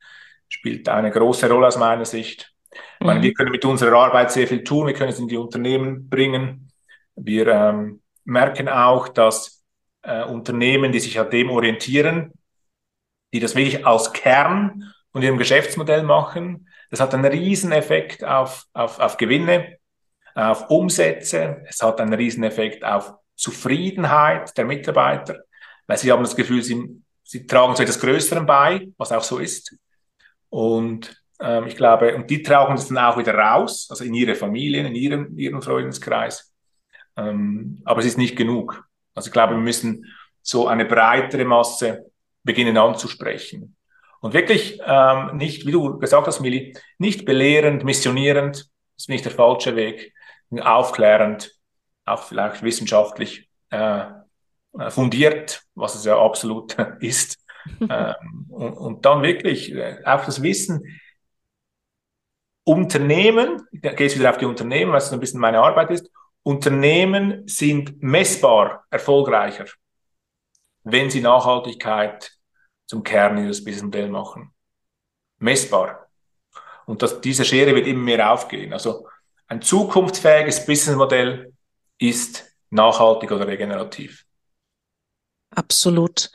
Spielt 0.48 0.88
eine 0.88 1.10
große 1.10 1.48
Rolle 1.50 1.68
aus 1.68 1.78
meiner 1.78 2.04
Sicht. 2.04 2.52
Ich 3.00 3.06
meine, 3.06 3.22
wir 3.22 3.30
mhm. 3.30 3.34
können 3.34 3.50
mit 3.50 3.64
unserer 3.64 3.96
Arbeit 3.98 4.32
sehr 4.32 4.46
viel 4.46 4.64
tun. 4.64 4.86
Wir 4.86 4.94
können 4.94 5.10
es 5.10 5.18
in 5.18 5.28
die 5.28 5.36
Unternehmen 5.36 6.08
bringen. 6.08 6.70
Wir 7.16 7.46
ähm, 7.48 8.02
merken 8.24 8.68
auch, 8.68 9.08
dass 9.08 9.64
äh, 10.02 10.24
Unternehmen, 10.24 10.92
die 10.92 11.00
sich 11.00 11.18
an 11.18 11.30
dem 11.30 11.50
orientieren, 11.50 12.32
die 13.32 13.40
das 13.40 13.54
wirklich 13.54 13.86
als 13.86 14.12
Kern 14.12 14.92
von 15.12 15.22
ihrem 15.22 15.38
Geschäftsmodell 15.38 16.02
machen, 16.02 16.68
das 16.90 17.00
hat 17.00 17.14
einen 17.14 17.24
riesen 17.24 17.72
Effekt 17.72 18.24
auf, 18.24 18.66
auf, 18.72 18.98
auf 18.98 19.16
Gewinne, 19.16 19.76
auf 20.34 20.70
Umsätze. 20.70 21.62
Es 21.66 21.82
hat 21.82 22.00
einen 22.00 22.14
riesen 22.14 22.44
Effekt 22.44 22.84
auf 22.84 23.14
Zufriedenheit 23.36 24.56
der 24.56 24.64
Mitarbeiter, 24.64 25.40
weil 25.86 25.98
sie 25.98 26.10
haben 26.10 26.22
das 26.22 26.36
Gefühl, 26.36 26.62
sie, 26.62 27.02
sie 27.22 27.46
tragen 27.46 27.76
zu 27.76 27.82
etwas 27.82 28.00
Größerem 28.00 28.46
bei, 28.46 28.88
was 28.96 29.12
auch 29.12 29.22
so 29.22 29.38
ist. 29.38 29.76
Und 30.50 31.22
ähm, 31.40 31.66
ich 31.66 31.76
glaube, 31.76 32.14
und 32.14 32.28
die 32.30 32.42
tragen 32.42 32.74
das 32.74 32.88
dann 32.88 32.98
auch 32.98 33.18
wieder 33.18 33.34
raus, 33.34 33.88
also 33.90 34.04
in 34.04 34.14
ihre 34.14 34.34
Familien, 34.34 34.86
in 34.86 34.94
ihrem, 34.94 35.38
ihrem 35.38 35.62
Freundeskreis. 35.62 36.52
Ähm, 37.16 37.80
aber 37.84 38.00
es 38.00 38.06
ist 38.06 38.18
nicht 38.18 38.36
genug. 38.36 38.84
Also 39.14 39.28
ich 39.28 39.32
glaube, 39.32 39.54
wir 39.54 39.60
müssen 39.60 40.06
so 40.42 40.68
eine 40.68 40.84
breitere 40.84 41.44
Masse 41.44 42.06
beginnen 42.44 42.76
anzusprechen. 42.76 43.76
Und 44.20 44.34
wirklich 44.34 44.80
ähm, 44.84 45.36
nicht, 45.36 45.66
wie 45.66 45.72
du 45.72 45.98
gesagt 45.98 46.26
hast, 46.26 46.40
Mili, 46.40 46.74
nicht 46.98 47.24
belehrend, 47.24 47.84
missionierend, 47.84 48.56
das 48.56 49.04
ist 49.04 49.08
nicht 49.08 49.24
der 49.24 49.32
falsche 49.32 49.76
Weg, 49.76 50.12
aufklärend, 50.60 51.52
auch 52.04 52.22
vielleicht 52.22 52.62
wissenschaftlich 52.62 53.48
äh, 53.70 54.06
fundiert, 54.88 55.62
was 55.74 55.94
es 55.94 56.04
ja 56.04 56.18
absolut 56.18 56.76
ist. 57.00 57.38
Ähm, 57.80 58.46
und, 58.48 58.72
und, 58.72 59.04
dann 59.04 59.22
wirklich 59.22 59.72
äh, 59.74 60.02
auch 60.04 60.24
das 60.24 60.42
Wissen, 60.42 61.00
Unternehmen, 62.64 63.62
ich 63.72 63.80
gehe 63.80 63.92
jetzt 63.92 64.18
wieder 64.18 64.30
auf 64.30 64.36
die 64.36 64.44
Unternehmen, 64.44 64.92
weil 64.92 64.98
es 64.98 65.12
ein 65.12 65.20
bisschen 65.20 65.40
meine 65.40 65.60
Arbeit 65.60 65.90
ist, 65.90 66.10
Unternehmen 66.42 67.46
sind 67.46 68.02
messbar 68.02 68.84
erfolgreicher, 68.90 69.66
wenn 70.84 71.10
sie 71.10 71.20
Nachhaltigkeit 71.20 72.30
zum 72.86 73.02
Kern 73.02 73.38
ihres 73.38 73.64
Businessmodells 73.64 74.10
machen. 74.10 74.54
Messbar. 75.38 76.08
Und 76.86 77.02
das, 77.02 77.20
diese 77.20 77.44
Schere 77.44 77.74
wird 77.74 77.86
immer 77.86 78.02
mehr 78.02 78.32
aufgehen. 78.32 78.72
Also 78.72 79.06
ein 79.46 79.62
zukunftsfähiges 79.62 80.64
Businessmodell 80.64 81.52
ist 81.98 82.50
nachhaltig 82.70 83.30
oder 83.30 83.46
regenerativ. 83.46 84.24
Absolut. 85.50 86.30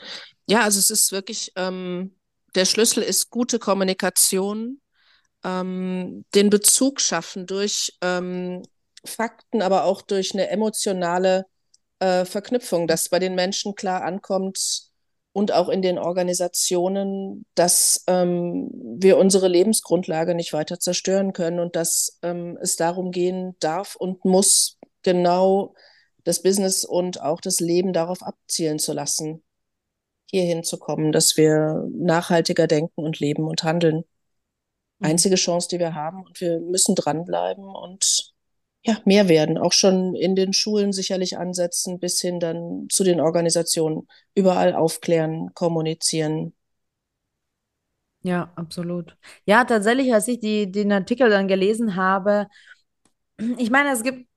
Ja, 0.47 0.63
also 0.63 0.79
es 0.79 0.89
ist 0.89 1.11
wirklich, 1.11 1.51
ähm, 1.55 2.15
der 2.55 2.65
Schlüssel 2.65 3.03
ist 3.03 3.29
gute 3.29 3.59
Kommunikation, 3.59 4.81
ähm, 5.43 6.25
den 6.35 6.49
Bezug 6.49 7.01
schaffen 7.01 7.45
durch 7.45 7.97
ähm, 8.01 8.63
Fakten, 9.05 9.61
aber 9.61 9.85
auch 9.85 10.01
durch 10.01 10.33
eine 10.33 10.49
emotionale 10.49 11.45
äh, 11.99 12.25
Verknüpfung, 12.25 12.87
dass 12.87 13.09
bei 13.09 13.19
den 13.19 13.35
Menschen 13.35 13.75
klar 13.75 14.03
ankommt 14.03 14.89
und 15.33 15.51
auch 15.51 15.69
in 15.69 15.81
den 15.81 15.97
Organisationen, 15.97 17.45
dass 17.55 18.03
ähm, 18.07 18.69
wir 18.99 19.17
unsere 19.17 19.47
Lebensgrundlage 19.47 20.35
nicht 20.35 20.53
weiter 20.53 20.79
zerstören 20.79 21.33
können 21.33 21.59
und 21.59 21.75
dass 21.75 22.19
ähm, 22.21 22.57
es 22.61 22.75
darum 22.75 23.11
gehen 23.11 23.55
darf 23.59 23.95
und 23.95 24.25
muss, 24.25 24.77
genau 25.01 25.73
das 26.23 26.41
Business 26.41 26.85
und 26.85 27.21
auch 27.21 27.41
das 27.41 27.59
Leben 27.59 27.93
darauf 27.93 28.23
abzielen 28.23 28.79
zu 28.79 28.93
lassen, 28.93 29.43
hier 30.33 30.45
hinzukommen, 30.45 31.11
dass 31.11 31.37
wir 31.37 31.87
nachhaltiger 31.93 32.65
denken 32.65 33.03
und 33.03 33.19
leben 33.19 33.43
und 33.43 33.63
handeln. 33.63 34.03
Mhm. 34.97 35.05
einzige 35.11 35.35
Chance, 35.35 35.67
die 35.69 35.77
wir 35.77 35.93
haben. 35.93 36.23
Und 36.23 36.41
wir 36.41 36.59
müssen 36.59 36.95
dranbleiben 36.95 37.65
und 37.65 38.33
ja, 38.83 38.97
mehr 39.05 39.29
werden. 39.29 39.59
Auch 39.59 39.73
schon 39.73 40.15
in 40.15 40.35
den 40.35 40.53
Schulen 40.53 40.91
sicherlich 40.91 41.37
ansetzen, 41.37 41.99
bis 41.99 42.19
hin 42.19 42.39
dann 42.39 42.87
zu 42.89 43.03
den 43.03 43.21
Organisationen. 43.21 44.07
Überall 44.33 44.73
aufklären, 44.73 45.53
kommunizieren. 45.53 46.53
Ja, 48.23 48.51
absolut. 48.55 49.15
Ja, 49.45 49.65
tatsächlich, 49.65 50.13
als 50.13 50.27
ich 50.27 50.39
die, 50.39 50.71
den 50.71 50.91
Artikel 50.91 51.29
dann 51.29 51.47
gelesen 51.47 51.95
habe, 51.95 52.47
ich 53.37 53.69
meine, 53.69 53.91
es 53.91 54.01
gibt 54.01 54.27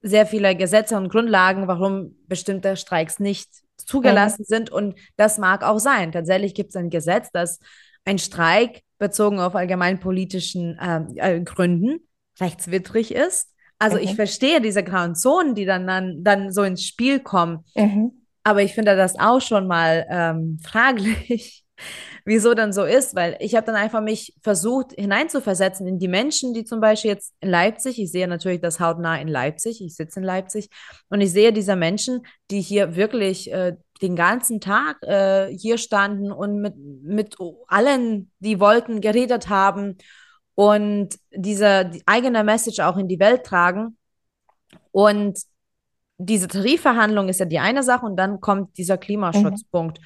sehr 0.00 0.26
viele 0.26 0.54
Gesetze 0.54 0.96
und 0.96 1.08
Grundlagen, 1.08 1.66
warum 1.66 2.14
bestimmte 2.28 2.76
Streiks 2.76 3.18
nicht 3.18 3.63
zugelassen 3.76 4.42
mhm. 4.42 4.54
sind. 4.54 4.70
Und 4.70 4.94
das 5.16 5.38
mag 5.38 5.62
auch 5.62 5.78
sein. 5.78 6.12
Tatsächlich 6.12 6.54
gibt 6.54 6.70
es 6.70 6.76
ein 6.76 6.90
Gesetz, 6.90 7.30
das 7.32 7.58
ein 8.04 8.18
Streik 8.18 8.82
bezogen 8.98 9.40
auf 9.40 9.54
allgemeinpolitischen 9.54 10.78
äh, 10.78 11.36
äh, 11.36 11.40
Gründen 11.40 12.06
rechtswidrig 12.40 13.14
ist. 13.14 13.50
Also 13.78 13.96
mhm. 13.96 14.04
ich 14.04 14.14
verstehe 14.14 14.60
diese 14.60 14.82
grauen 14.82 15.14
Zonen, 15.14 15.54
die 15.54 15.64
dann, 15.64 15.86
dann, 15.86 16.24
dann 16.24 16.52
so 16.52 16.62
ins 16.62 16.84
Spiel 16.84 17.20
kommen. 17.20 17.64
Mhm. 17.74 18.12
Aber 18.44 18.62
ich 18.62 18.74
finde 18.74 18.96
das 18.96 19.18
auch 19.18 19.40
schon 19.40 19.66
mal 19.66 20.06
ähm, 20.08 20.58
fraglich, 20.62 21.63
wieso 22.24 22.54
dann 22.54 22.72
so 22.72 22.84
ist, 22.84 23.14
weil 23.14 23.36
ich 23.40 23.54
habe 23.54 23.66
dann 23.66 23.74
einfach 23.74 24.00
mich 24.00 24.34
versucht 24.42 24.92
hineinzuversetzen 24.92 25.86
in 25.86 25.98
die 25.98 26.08
Menschen, 26.08 26.54
die 26.54 26.64
zum 26.64 26.80
Beispiel 26.80 27.10
jetzt 27.10 27.34
in 27.40 27.50
Leipzig, 27.50 28.00
ich 28.00 28.10
sehe 28.10 28.28
natürlich 28.28 28.60
das 28.60 28.80
hautnah 28.80 29.20
in 29.20 29.28
Leipzig, 29.28 29.82
ich 29.82 29.94
sitze 29.94 30.20
in 30.20 30.24
Leipzig 30.24 30.68
und 31.08 31.20
ich 31.20 31.32
sehe 31.32 31.52
diese 31.52 31.76
Menschen, 31.76 32.26
die 32.50 32.60
hier 32.60 32.96
wirklich 32.96 33.52
äh, 33.52 33.76
den 34.02 34.16
ganzen 34.16 34.60
Tag 34.60 35.02
äh, 35.02 35.48
hier 35.56 35.78
standen 35.78 36.32
und 36.32 36.60
mit, 36.60 36.74
mit 36.76 37.36
allen, 37.68 38.30
die 38.38 38.60
wollten, 38.60 39.00
geredet 39.00 39.48
haben 39.48 39.98
und 40.54 41.16
diese 41.30 41.84
die 41.86 42.02
eigene 42.06 42.44
Message 42.44 42.80
auch 42.80 42.96
in 42.96 43.08
die 43.08 43.18
Welt 43.18 43.44
tragen. 43.44 43.96
Und 44.90 45.40
diese 46.18 46.48
Tarifverhandlung 46.48 47.28
ist 47.28 47.40
ja 47.40 47.46
die 47.46 47.58
eine 47.58 47.82
Sache 47.82 48.06
und 48.06 48.16
dann 48.16 48.40
kommt 48.40 48.78
dieser 48.78 48.96
Klimaschutzpunkt. 48.96 50.00
Mhm. 50.00 50.04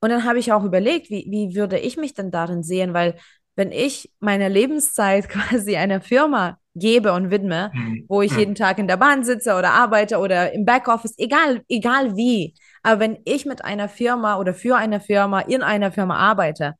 Und 0.00 0.10
dann 0.10 0.24
habe 0.24 0.38
ich 0.38 0.52
auch 0.52 0.64
überlegt, 0.64 1.10
wie, 1.10 1.26
wie 1.28 1.56
würde 1.56 1.78
ich 1.78 1.96
mich 1.96 2.14
denn 2.14 2.30
darin 2.30 2.62
sehen, 2.62 2.94
weil 2.94 3.16
wenn 3.56 3.72
ich 3.72 4.10
meine 4.20 4.48
Lebenszeit 4.48 5.28
quasi 5.28 5.76
einer 5.76 6.00
Firma 6.00 6.58
gebe 6.74 7.12
und 7.12 7.30
widme, 7.30 7.72
mhm. 7.74 8.04
wo 8.08 8.22
ich 8.22 8.32
mhm. 8.32 8.38
jeden 8.38 8.54
Tag 8.54 8.78
in 8.78 8.86
der 8.86 8.96
Bahn 8.96 9.24
sitze 9.24 9.56
oder 9.56 9.72
arbeite 9.72 10.18
oder 10.18 10.52
im 10.52 10.64
Backoffice, 10.64 11.14
egal, 11.18 11.62
egal 11.68 12.16
wie, 12.16 12.54
aber 12.82 13.00
wenn 13.00 13.18
ich 13.24 13.46
mit 13.46 13.64
einer 13.64 13.88
Firma 13.88 14.38
oder 14.38 14.54
für 14.54 14.76
eine 14.76 15.00
Firma 15.00 15.40
in 15.40 15.62
einer 15.62 15.90
Firma 15.90 16.16
arbeite, 16.16 16.74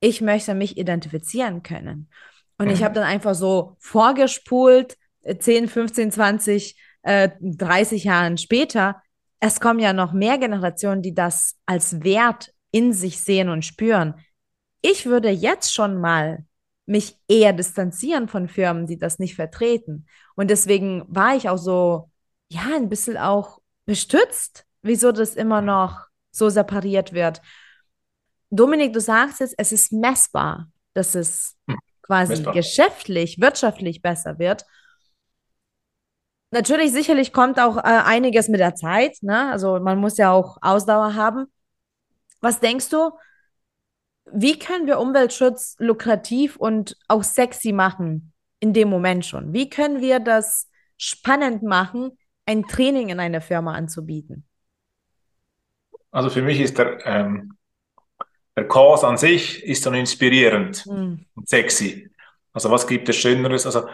ich 0.00 0.20
möchte 0.20 0.54
mich 0.54 0.76
identifizieren 0.76 1.62
können. 1.62 2.08
Und 2.58 2.66
mhm. 2.66 2.72
ich 2.72 2.82
habe 2.82 2.94
dann 2.94 3.04
einfach 3.04 3.34
so 3.34 3.76
vorgespult, 3.78 4.96
10, 5.38 5.68
15, 5.68 6.12
20, 6.12 6.76
äh, 7.02 7.30
30 7.40 8.04
Jahren 8.04 8.38
später, 8.38 9.02
es 9.40 9.60
kommen 9.60 9.78
ja 9.78 9.92
noch 9.92 10.12
mehr 10.12 10.38
Generationen, 10.38 11.02
die 11.02 11.14
das 11.14 11.56
als 11.66 12.02
Wert 12.02 12.52
in 12.70 12.92
sich 12.92 13.20
sehen 13.20 13.48
und 13.48 13.64
spüren. 13.64 14.14
Ich 14.82 15.06
würde 15.06 15.30
jetzt 15.30 15.72
schon 15.72 16.00
mal 16.00 16.44
mich 16.86 17.16
eher 17.28 17.52
distanzieren 17.52 18.28
von 18.28 18.48
Firmen, 18.48 18.86
die 18.86 18.98
das 18.98 19.18
nicht 19.18 19.36
vertreten. 19.36 20.06
Und 20.36 20.50
deswegen 20.50 21.04
war 21.08 21.36
ich 21.36 21.48
auch 21.48 21.58
so, 21.58 22.10
ja, 22.48 22.74
ein 22.74 22.88
bisschen 22.88 23.16
auch 23.16 23.60
bestützt, 23.84 24.64
wieso 24.82 25.12
das 25.12 25.34
immer 25.34 25.60
noch 25.60 26.06
so 26.30 26.48
separiert 26.48 27.12
wird. 27.12 27.42
Dominik, 28.50 28.92
du 28.92 29.00
sagst 29.00 29.40
es, 29.40 29.52
es 29.56 29.72
ist 29.72 29.92
messbar, 29.92 30.70
dass 30.94 31.14
es 31.14 31.56
hm, 31.68 31.76
quasi 32.02 32.34
messbar. 32.34 32.54
geschäftlich, 32.54 33.38
wirtschaftlich 33.40 34.00
besser 34.00 34.38
wird. 34.38 34.64
Natürlich, 36.50 36.92
sicherlich 36.92 37.32
kommt 37.32 37.60
auch 37.60 37.76
äh, 37.76 37.80
einiges 37.82 38.48
mit 38.48 38.60
der 38.60 38.74
Zeit. 38.74 39.18
Ne? 39.22 39.50
Also 39.50 39.80
man 39.80 39.98
muss 39.98 40.16
ja 40.16 40.32
auch 40.32 40.56
Ausdauer 40.62 41.14
haben. 41.14 41.46
Was 42.40 42.60
denkst 42.60 42.88
du, 42.88 43.10
wie 44.32 44.58
können 44.58 44.86
wir 44.86 44.98
Umweltschutz 44.98 45.76
lukrativ 45.78 46.56
und 46.56 46.96
auch 47.08 47.22
sexy 47.22 47.72
machen 47.72 48.32
in 48.60 48.72
dem 48.72 48.88
Moment 48.88 49.26
schon? 49.26 49.52
Wie 49.52 49.68
können 49.68 50.00
wir 50.00 50.20
das 50.20 50.68
spannend 50.96 51.62
machen, 51.62 52.18
ein 52.46 52.64
Training 52.64 53.10
in 53.10 53.20
einer 53.20 53.40
Firma 53.40 53.74
anzubieten? 53.74 54.46
Also 56.10 56.30
für 56.30 56.42
mich 56.42 56.60
ist 56.60 56.78
der, 56.78 57.04
ähm, 57.06 57.56
der 58.56 58.66
Kurs 58.66 59.04
an 59.04 59.18
sich 59.18 59.62
ist 59.64 59.84
dann 59.84 59.94
inspirierend 59.94 60.86
mhm. 60.86 61.26
und 61.34 61.48
sexy. 61.48 62.10
Also 62.52 62.70
was 62.70 62.86
gibt 62.86 63.08
es 63.08 63.16
Schöneres? 63.16 63.66
Also 63.66 63.88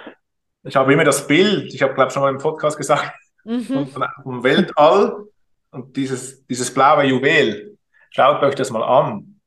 ich 0.65 0.77
habe 0.77 0.93
immer 0.93 1.05
das 1.05 1.27
Bild, 1.27 1.73
ich 1.75 1.83
habe 1.83 1.95
glaube 1.95 2.11
schon 2.11 2.23
mal 2.23 2.31
im 2.31 2.39
Podcast 2.39 2.77
gesagt, 2.77 3.13
mhm. 3.45 3.89
vom 4.23 4.43
Weltall 4.43 5.27
und 5.71 5.97
dieses, 5.97 6.47
dieses 6.47 6.73
blaue 6.73 7.05
Juwel. 7.05 7.77
Schaut 8.11 8.43
euch 8.43 8.55
das 8.55 8.71
mal 8.71 8.83
an. 8.83 9.41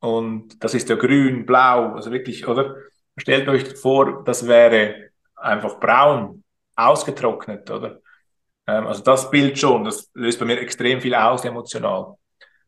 Und 0.00 0.62
das 0.62 0.74
ist 0.74 0.88
ja 0.90 0.96
grün, 0.96 1.46
blau, 1.46 1.94
also 1.94 2.12
wirklich, 2.12 2.46
oder? 2.46 2.76
Stellt 3.16 3.48
euch 3.48 3.76
vor, 3.78 4.22
das 4.24 4.46
wäre 4.46 5.10
einfach 5.34 5.80
braun, 5.80 6.44
ausgetrocknet, 6.76 7.70
oder? 7.70 8.00
Ähm, 8.66 8.86
also 8.86 9.02
das 9.02 9.30
Bild 9.30 9.58
schon, 9.58 9.84
das 9.84 10.10
löst 10.14 10.38
bei 10.38 10.44
mir 10.44 10.60
extrem 10.60 11.00
viel 11.00 11.14
aus 11.14 11.44
emotional, 11.44 12.16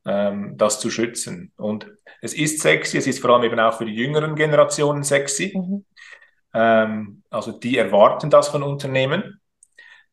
ähm, 0.06 0.56
das 0.56 0.80
zu 0.80 0.90
schützen. 0.90 1.52
Und 1.56 1.86
es 2.22 2.32
ist 2.32 2.60
sexy, 2.60 2.98
es 2.98 3.06
ist 3.06 3.20
vor 3.20 3.30
allem 3.30 3.44
eben 3.44 3.60
auch 3.60 3.76
für 3.76 3.84
die 3.84 3.94
jüngeren 3.94 4.34
Generationen 4.34 5.04
sexy. 5.04 5.52
Mhm. 5.54 5.84
Ähm, 6.54 7.22
also 7.36 7.52
die 7.52 7.76
erwarten 7.76 8.30
das 8.30 8.48
von 8.48 8.62
Unternehmen, 8.62 9.40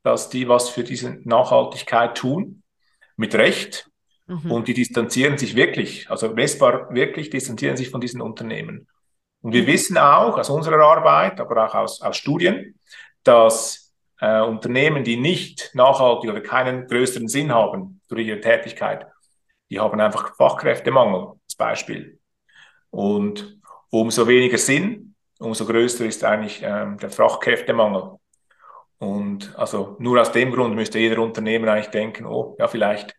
dass 0.03 0.29
die 0.29 0.47
was 0.47 0.69
für 0.69 0.83
diese 0.83 1.17
Nachhaltigkeit 1.23 2.15
tun, 2.15 2.63
mit 3.15 3.35
Recht. 3.35 3.89
Mhm. 4.27 4.51
Und 4.51 4.67
die 4.67 4.73
distanzieren 4.73 5.37
sich 5.37 5.55
wirklich, 5.55 6.09
also 6.09 6.35
Vespa 6.35 6.89
wirklich 6.91 7.29
distanzieren 7.29 7.77
sich 7.77 7.89
von 7.89 8.01
diesen 8.01 8.21
Unternehmen. 8.21 8.87
Und 9.41 9.53
wir 9.53 9.63
mhm. 9.63 9.67
wissen 9.67 9.97
auch 9.97 10.37
aus 10.37 10.49
unserer 10.49 10.79
Arbeit, 10.79 11.39
aber 11.39 11.65
auch 11.65 11.75
aus, 11.75 12.01
aus 12.01 12.17
Studien, 12.17 12.79
dass 13.23 13.93
äh, 14.19 14.41
Unternehmen, 14.41 15.03
die 15.03 15.17
nicht 15.17 15.71
nachhaltig 15.73 16.29
oder 16.29 16.41
keinen 16.41 16.87
größeren 16.87 17.27
Sinn 17.27 17.53
haben 17.53 18.01
durch 18.07 18.27
ihre 18.27 18.39
Tätigkeit, 18.39 19.07
die 19.69 19.79
haben 19.79 19.99
einfach 19.99 20.35
Fachkräftemangel 20.35 21.33
als 21.43 21.55
Beispiel. 21.57 22.19
Und 22.89 23.59
umso 23.89 24.27
weniger 24.27 24.57
Sinn, 24.57 25.12
umso 25.39 25.65
größer 25.65 26.05
ist 26.05 26.23
eigentlich 26.23 26.61
ähm, 26.63 26.97
der 26.97 27.09
Fachkräftemangel. 27.09 28.17
Und 28.97 29.53
also 29.57 29.97
nur 29.99 30.21
aus 30.21 30.31
dem 30.31 30.51
Grund 30.51 30.75
müsste 30.75 30.99
jeder 30.99 31.21
Unternehmen 31.21 31.67
eigentlich 31.67 31.89
denken, 31.89 32.25
oh, 32.25 32.55
ja, 32.57 32.67
vielleicht 32.67 33.15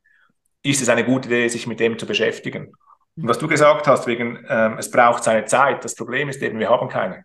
ist 0.62 0.80
es 0.80 0.88
eine 0.88 1.04
gute 1.04 1.28
Idee, 1.28 1.48
sich 1.48 1.66
mit 1.66 1.80
dem 1.80 1.98
zu 1.98 2.06
beschäftigen. 2.06 2.72
Und 3.16 3.28
was 3.28 3.38
du 3.38 3.46
gesagt 3.46 3.86
hast, 3.86 4.06
wegen, 4.06 4.44
ähm, 4.48 4.78
es 4.78 4.90
braucht 4.90 5.24
seine 5.24 5.44
Zeit. 5.44 5.84
Das 5.84 5.94
Problem 5.94 6.28
ist 6.28 6.42
eben, 6.42 6.58
wir 6.58 6.70
haben 6.70 6.88
keine. 6.88 7.24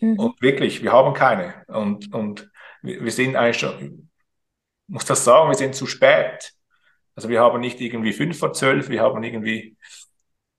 Mhm. 0.00 0.18
Und 0.18 0.42
wirklich, 0.42 0.82
wir 0.82 0.92
haben 0.92 1.14
keine. 1.14 1.64
Und, 1.68 2.12
und 2.12 2.50
wir 2.82 3.12
sind 3.12 3.36
eigentlich 3.36 3.58
schon, 3.58 4.10
muss 4.88 5.04
das 5.04 5.24
sagen, 5.24 5.48
wir 5.48 5.54
sind 5.54 5.74
zu 5.74 5.86
spät. 5.86 6.52
Also 7.14 7.28
wir 7.28 7.40
haben 7.40 7.60
nicht 7.60 7.80
irgendwie 7.80 8.12
fünf 8.12 8.38
vor 8.38 8.52
zwölf, 8.52 8.88
wir 8.88 9.02
haben 9.02 9.22
irgendwie 9.22 9.76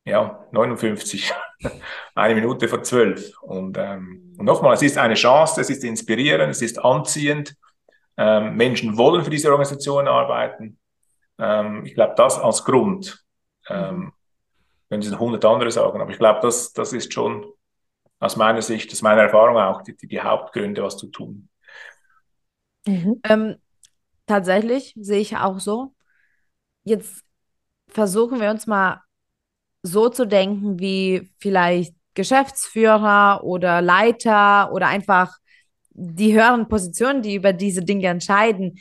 ja, 0.05 0.47
59, 0.51 1.31
eine 2.15 2.35
Minute 2.35 2.67
vor 2.67 2.83
zwölf. 2.83 3.37
Und, 3.41 3.77
ähm, 3.77 4.35
und 4.37 4.45
nochmal, 4.45 4.73
es 4.73 4.81
ist 4.81 4.97
eine 4.97 5.13
Chance, 5.13 5.61
es 5.61 5.69
ist 5.69 5.83
inspirierend, 5.83 6.51
es 6.51 6.61
ist 6.61 6.79
anziehend. 6.79 7.55
Ähm, 8.17 8.55
Menschen 8.55 8.97
wollen 8.97 9.23
für 9.23 9.29
diese 9.29 9.49
Organisation 9.49 10.07
arbeiten. 10.07 10.79
Ähm, 11.37 11.85
ich 11.85 11.93
glaube, 11.93 12.13
das 12.17 12.39
als 12.39 12.63
Grund. 12.63 13.23
Ähm, 13.69 14.13
können 14.89 15.01
Sie 15.01 15.17
hundert 15.17 15.45
andere 15.45 15.71
sagen, 15.71 16.01
aber 16.01 16.11
ich 16.11 16.17
glaube, 16.17 16.39
das, 16.41 16.73
das 16.73 16.91
ist 16.91 17.13
schon 17.13 17.45
aus 18.19 18.35
meiner 18.35 18.61
Sicht, 18.61 18.91
aus 18.91 19.01
meiner 19.01 19.21
Erfahrung 19.21 19.57
auch 19.57 19.81
die, 19.83 19.95
die 19.95 20.21
Hauptgründe, 20.21 20.83
was 20.83 20.97
zu 20.97 21.07
tun. 21.07 21.47
Mhm. 22.85 23.21
Ähm, 23.23 23.55
tatsächlich 24.25 24.93
sehe 24.99 25.21
ich 25.21 25.37
auch 25.37 25.59
so. 25.59 25.93
Jetzt 26.83 27.23
versuchen 27.87 28.41
wir 28.41 28.49
uns 28.49 28.67
mal 28.67 29.01
so 29.83 30.09
zu 30.09 30.25
denken, 30.25 30.79
wie 30.79 31.31
vielleicht 31.39 31.93
Geschäftsführer 32.13 33.43
oder 33.43 33.81
Leiter 33.81 34.71
oder 34.73 34.87
einfach 34.87 35.33
die 35.89 36.33
höheren 36.33 36.67
Positionen, 36.67 37.21
die 37.21 37.35
über 37.35 37.53
diese 37.53 37.83
Dinge 37.83 38.07
entscheiden, 38.07 38.79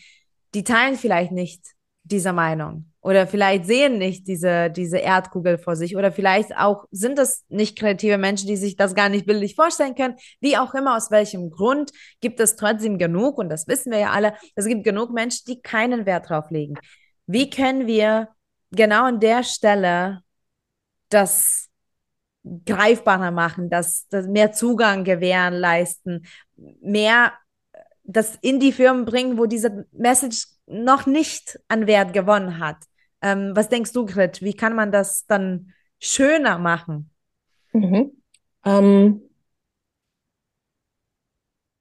die 0.55 0.65
teilen 0.65 0.97
vielleicht 0.97 1.33
nicht 1.33 1.63
diese 2.03 2.33
Meinung 2.33 2.91
oder 3.03 3.27
vielleicht 3.27 3.65
sehen 3.67 3.99
nicht 3.99 4.27
diese, 4.27 4.71
diese 4.71 4.99
Erdkugel 4.99 5.59
vor 5.59 5.77
sich 5.77 5.97
oder 5.97 6.13
vielleicht 6.13 6.57
auch 6.57 6.85
sind 6.91 7.19
es 7.19 7.45
nicht 7.49 7.79
kreative 7.79 8.19
Menschen, 8.19 8.47
die 8.47 8.57
sich 8.57 8.77
das 8.77 8.95
gar 8.95 9.09
nicht 9.09 9.27
bildlich 9.27 9.55
vorstellen 9.55 9.95
können. 9.95 10.17
Wie 10.41 10.59
auch 10.59 10.75
immer, 10.75 10.97
aus 10.97 11.11
welchem 11.11 11.51
Grund 11.51 11.93
gibt 12.21 12.41
es 12.41 12.57
trotzdem 12.57 12.99
genug, 12.99 13.39
und 13.39 13.49
das 13.49 13.67
wissen 13.69 13.91
wir 13.93 13.99
ja 13.99 14.11
alle, 14.11 14.35
es 14.55 14.67
gibt 14.67 14.85
genug 14.85 15.13
Menschen, 15.13 15.45
die 15.49 15.63
keinen 15.63 16.05
Wert 16.05 16.29
drauf 16.29 16.51
legen. 16.51 16.75
Wie 17.27 17.49
können 17.49 17.87
wir 17.87 18.29
genau 18.71 19.05
an 19.05 19.21
der 19.21 19.45
Stelle 19.45 20.21
das 21.11 21.69
greifbarer 22.65 23.31
machen, 23.31 23.69
das, 23.69 24.07
das 24.09 24.27
mehr 24.27 24.53
Zugang 24.53 25.05
gewähren, 25.05 25.55
leisten, 25.55 26.27
mehr 26.57 27.33
das 28.05 28.37
in 28.41 28.61
die 28.61 28.73
Firmen 28.73 29.05
bringen, 29.05 29.39
wo 29.39 29.47
diese 29.47 29.87
Message 29.93 30.49
noch 30.67 31.07
nicht 31.07 31.61
an 31.69 31.87
Wert 31.87 32.13
gewonnen 32.13 32.59
hat. 32.59 32.79
Ähm, 33.23 33.53
was 33.55 33.69
denkst 33.69 33.93
du, 33.93 34.07
Grit? 34.07 34.41
Wie 34.43 34.55
kann 34.55 34.75
man 34.75 34.91
das 34.91 35.27
dann 35.27 35.73
schöner 35.99 36.59
machen? 36.59 37.11
Mhm. 37.73 38.13
Ähm, 38.65 39.23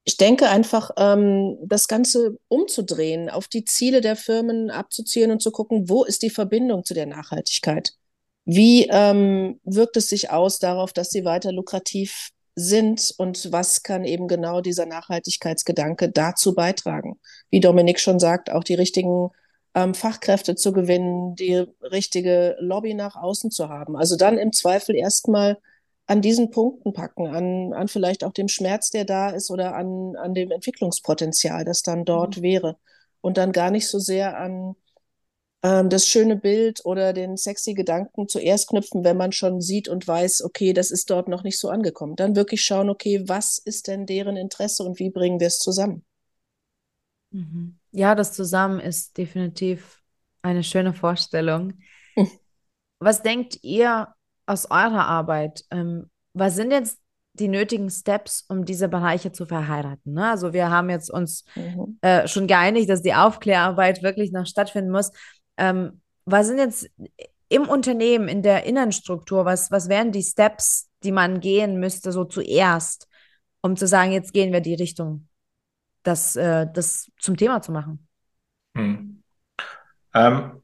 ich 0.04 0.18
denke 0.18 0.50
einfach, 0.50 0.92
ähm, 0.98 1.58
das 1.64 1.88
Ganze 1.88 2.40
umzudrehen, 2.48 3.30
auf 3.30 3.48
die 3.48 3.64
Ziele 3.64 4.02
der 4.02 4.16
Firmen 4.16 4.70
abzuziehen 4.70 5.32
und 5.32 5.42
zu 5.42 5.52
gucken, 5.52 5.88
wo 5.88 6.04
ist 6.04 6.24
die 6.24 6.30
Verbindung 6.30 6.84
zu 6.84 6.94
der 6.94 7.06
Nachhaltigkeit? 7.06 7.94
Wie 8.52 8.88
ähm, 8.90 9.60
wirkt 9.64 9.96
es 9.96 10.08
sich 10.08 10.32
aus 10.32 10.58
darauf, 10.58 10.92
dass 10.92 11.12
sie 11.12 11.24
weiter 11.24 11.52
lukrativ 11.52 12.30
sind 12.56 13.14
und 13.20 13.52
was 13.52 13.84
kann 13.84 14.04
eben 14.06 14.28
genau 14.28 14.62
dieser 14.62 14.88
Nachhaltigkeitsgedanke 14.88 16.10
dazu 16.10 16.56
beitragen? 16.56 17.20
Wie 17.52 17.60
Dominik 17.60 18.00
schon 18.00 18.20
sagt, 18.20 18.50
auch 18.50 18.64
die 18.64 18.74
richtigen 18.74 19.30
ähm, 19.76 19.94
Fachkräfte 19.94 20.56
zu 20.56 20.74
gewinnen, 20.74 21.36
die 21.36 21.64
richtige 21.84 22.56
Lobby 22.60 22.96
nach 22.96 23.16
außen 23.16 23.52
zu 23.52 23.70
haben. 23.70 23.96
Also 23.96 24.16
dann 24.16 24.40
im 24.40 24.52
Zweifel 24.52 24.96
erstmal 24.96 25.60
an 26.08 26.24
diesen 26.24 26.50
Punkten 26.50 26.92
packen, 26.92 27.28
an, 27.28 27.74
an 27.74 27.88
vielleicht 27.88 28.24
auch 28.24 28.34
dem 28.34 28.48
Schmerz, 28.48 28.90
der 28.90 29.06
da 29.06 29.30
ist 29.30 29.52
oder 29.52 29.76
an, 29.76 30.16
an 30.16 30.34
dem 30.34 30.50
Entwicklungspotenzial, 30.50 31.66
das 31.66 31.84
dann 31.84 32.04
dort 32.04 32.38
mhm. 32.38 32.42
wäre. 32.42 32.78
Und 33.22 33.38
dann 33.38 33.52
gar 33.52 33.70
nicht 33.70 33.88
so 33.88 34.00
sehr 34.00 34.40
an 34.40 34.76
ähm, 35.64 35.90
das 35.90 36.08
schöne 36.08 36.36
Bild 36.36 36.86
oder 36.86 37.14
den 37.14 37.38
sexy 37.38 37.74
Gedanken 37.74 38.28
zuerst 38.28 38.70
knüpfen, 38.70 39.04
wenn 39.04 39.18
man 39.18 39.32
schon 39.32 39.62
sieht 39.62 39.88
und 39.88 40.08
weiß, 40.08 40.44
okay, 40.44 40.74
das 40.74 40.92
ist 40.92 41.10
dort 41.10 41.28
noch 41.28 41.44
nicht 41.44 41.60
so 41.60 41.70
angekommen. 41.70 42.16
Dann 42.16 42.36
wirklich 42.36 42.64
schauen, 42.64 42.90
okay, 42.90 43.24
was 43.28 43.58
ist 43.58 43.88
denn 43.88 44.06
deren 44.06 44.38
Interesse 44.38 44.84
und 44.84 45.00
wie 45.00 45.10
bringen 45.10 45.40
wir 45.40 45.48
es 45.48 45.60
zusammen? 45.60 46.06
Mhm. 47.32 47.78
Ja, 47.92 48.16
das 48.16 48.34
zusammen 48.34 48.80
ist 48.80 49.18
definitiv 49.18 50.02
eine 50.42 50.64
schöne 50.64 50.94
Vorstellung. 50.94 51.74
Hm. 52.16 52.30
Was 53.00 53.22
denkt 53.22 53.60
ihr 53.64 54.14
aus 54.46 54.66
eurer 54.72 55.06
Arbeit? 55.06 55.66
Ähm, 55.72 56.10
was 56.34 56.56
sind 56.56 56.72
jetzt 56.72 57.00
die 57.34 57.48
nötigen 57.48 57.90
Steps, 57.90 58.46
um 58.48 58.66
diese 58.66 58.90
Bereiche 58.90 59.32
zu 59.32 59.46
verheiraten. 59.46 60.14
Ne? 60.14 60.30
Also 60.30 60.54
wir 60.54 60.70
haben 60.70 60.90
jetzt 60.90 61.10
uns 61.10 61.46
mhm. 61.56 61.98
äh, 62.02 62.28
schon 62.28 62.48
geeinigt, 62.48 62.90
dass 62.90 63.02
die 63.02 63.14
Aufklärarbeit 63.14 64.04
wirklich 64.04 64.32
noch 64.32 64.46
stattfinden 64.46 64.92
muss. 64.92 65.12
Ähm, 65.60 66.02
was 66.26 66.48
sind 66.48 66.58
jetzt 66.58 66.90
im 67.50 67.68
Unternehmen, 67.68 68.28
in 68.28 68.42
der 68.42 68.64
Innenstruktur, 68.64 69.44
was, 69.46 69.72
was 69.72 69.90
wären 69.90 70.12
die 70.12 70.24
Steps, 70.24 70.90
die 71.04 71.12
man 71.12 71.40
gehen 71.42 71.80
müsste, 71.80 72.12
so 72.12 72.24
zuerst, 72.24 73.08
um 73.62 73.76
zu 73.76 73.88
sagen, 73.88 74.12
jetzt 74.12 74.34
gehen 74.34 74.54
wir 74.54 74.62
die 74.62 74.76
Richtung, 74.76 75.28
das, 76.04 76.36
äh, 76.36 76.68
das 76.72 77.12
zum 77.20 77.36
Thema 77.36 77.62
zu 77.62 77.72
machen? 77.72 78.08
Hm. 78.76 79.22
Ähm, 80.14 80.62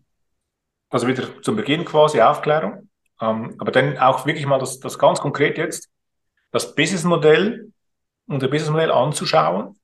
also 0.90 1.08
wieder 1.08 1.42
zum 1.42 1.56
Beginn 1.56 1.84
quasi 1.84 2.22
Aufklärung, 2.22 2.90
ähm, 3.20 3.56
aber 3.58 3.72
dann 3.72 3.98
auch 3.98 4.26
wirklich 4.26 4.46
mal 4.46 4.60
das, 4.60 4.80
das 4.80 4.98
ganz 4.98 5.20
konkret 5.20 5.58
jetzt, 5.58 5.90
das 6.52 6.74
Businessmodell 6.76 7.72
und 8.28 8.42
das 8.42 8.50
Businessmodell 8.50 8.92
anzuschauen 8.92 9.78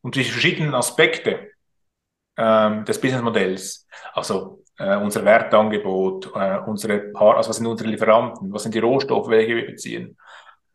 und 0.00 0.16
die 0.16 0.24
verschiedenen 0.24 0.74
Aspekte 0.74 1.51
ähm, 2.36 2.84
des 2.84 3.00
Businessmodells. 3.00 3.86
Also 4.14 4.62
äh, 4.78 4.96
unser 4.96 5.24
Wertangebot, 5.24 6.32
äh, 6.34 6.58
unsere 6.66 6.98
Paar 7.12 7.36
also 7.36 7.50
was 7.50 7.56
sind 7.56 7.66
unsere 7.66 7.90
Lieferanten, 7.90 8.52
was 8.52 8.62
sind 8.62 8.74
die 8.74 8.80
Rohstoffe, 8.80 9.28
welche 9.28 9.56
wir 9.56 9.66
beziehen, 9.66 10.16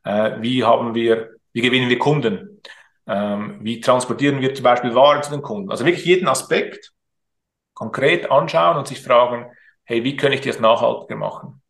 äh, 0.03 0.33
wie 0.39 0.63
haben 0.63 0.93
wir, 0.95 1.31
wie 1.53 1.61
gewinnen 1.61 1.89
wir 1.89 1.99
Kunden, 1.99 2.61
ähm, 3.07 3.59
wie 3.61 3.81
transportieren 3.81 4.41
wir 4.41 4.53
zum 4.53 4.63
Beispiel 4.63 4.93
Waren 4.95 5.23
zu 5.23 5.31
den 5.31 5.41
Kunden. 5.41 5.71
Also 5.71 5.85
wirklich 5.85 6.05
jeden 6.05 6.27
Aspekt 6.27 6.91
konkret 7.73 8.29
anschauen 8.31 8.77
und 8.77 8.87
sich 8.87 9.01
fragen, 9.01 9.51
hey, 9.83 10.03
wie 10.03 10.15
kann 10.15 10.33
ich 10.33 10.41
das 10.41 10.59
nachhaltiger 10.59 11.15
machen? 11.15 11.61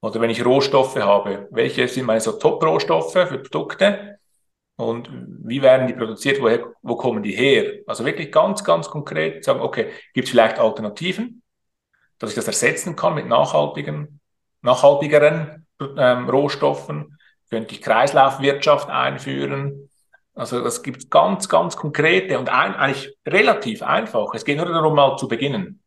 Oder 0.00 0.20
wenn 0.20 0.30
ich 0.30 0.44
Rohstoffe 0.44 0.96
habe, 0.96 1.48
welche 1.50 1.88
sind 1.88 2.06
meine 2.06 2.20
so 2.20 2.32
Top-Rohstoffe 2.32 3.12
für 3.12 3.38
Produkte? 3.38 4.18
Und 4.76 5.08
wie 5.44 5.62
werden 5.62 5.86
die 5.86 5.94
produziert, 5.94 6.40
woher, 6.40 6.64
wo 6.82 6.96
kommen 6.96 7.22
die 7.22 7.32
her? 7.32 7.80
Also 7.86 8.04
wirklich 8.04 8.32
ganz, 8.32 8.64
ganz 8.64 8.88
konkret 8.88 9.44
sagen, 9.44 9.60
okay, 9.60 9.90
gibt 10.12 10.26
es 10.26 10.30
vielleicht 10.30 10.58
Alternativen, 10.58 11.42
dass 12.18 12.30
ich 12.30 12.36
das 12.36 12.46
ersetzen 12.46 12.96
kann 12.96 13.14
mit 13.14 13.26
nachhaltigen, 13.26 14.20
nachhaltigeren 14.62 15.66
ähm, 15.96 16.28
Rohstoffen? 16.28 17.16
könnte 17.54 17.74
ich 17.74 17.82
Kreislaufwirtschaft 17.82 18.88
einführen. 18.88 19.88
Also 20.34 20.62
das 20.62 20.82
gibt 20.82 21.10
ganz, 21.10 21.48
ganz 21.48 21.76
konkrete 21.76 22.38
und 22.38 22.48
ein, 22.48 22.74
eigentlich 22.74 23.16
relativ 23.24 23.82
einfach. 23.82 24.34
Es 24.34 24.44
geht 24.44 24.56
nur 24.56 24.66
darum, 24.66 24.94
mal 24.96 25.16
zu 25.16 25.28
beginnen. 25.28 25.80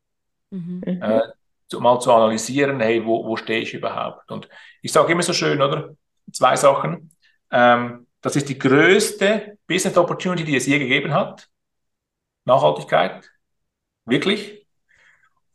Mhm. 0.50 0.82
Äh, 0.86 1.22
zu, 1.68 1.82
mal 1.82 2.00
zu 2.00 2.14
analysieren, 2.14 2.80
hey, 2.80 3.06
wo, 3.06 3.26
wo 3.26 3.36
stehe 3.36 3.60
ich 3.60 3.74
überhaupt? 3.74 4.32
Und 4.32 4.48
ich 4.82 4.94
sage 4.94 5.12
immer 5.12 5.24
so 5.24 5.34
schön, 5.34 5.62
oder? 5.62 5.90
Zwei 6.32 6.56
Sachen. 6.56 7.12
Ähm, 7.52 8.07
das 8.28 8.36
ist 8.36 8.50
die 8.50 8.60
größte 8.60 9.58
Business 9.68 9.96
Opportunity, 9.96 10.44
die 10.44 10.58
es 10.58 10.66
je 10.66 10.80
gegeben 10.80 11.14
hat. 11.14 11.48
Nachhaltigkeit. 12.44 13.32
Wirklich. 14.04 14.68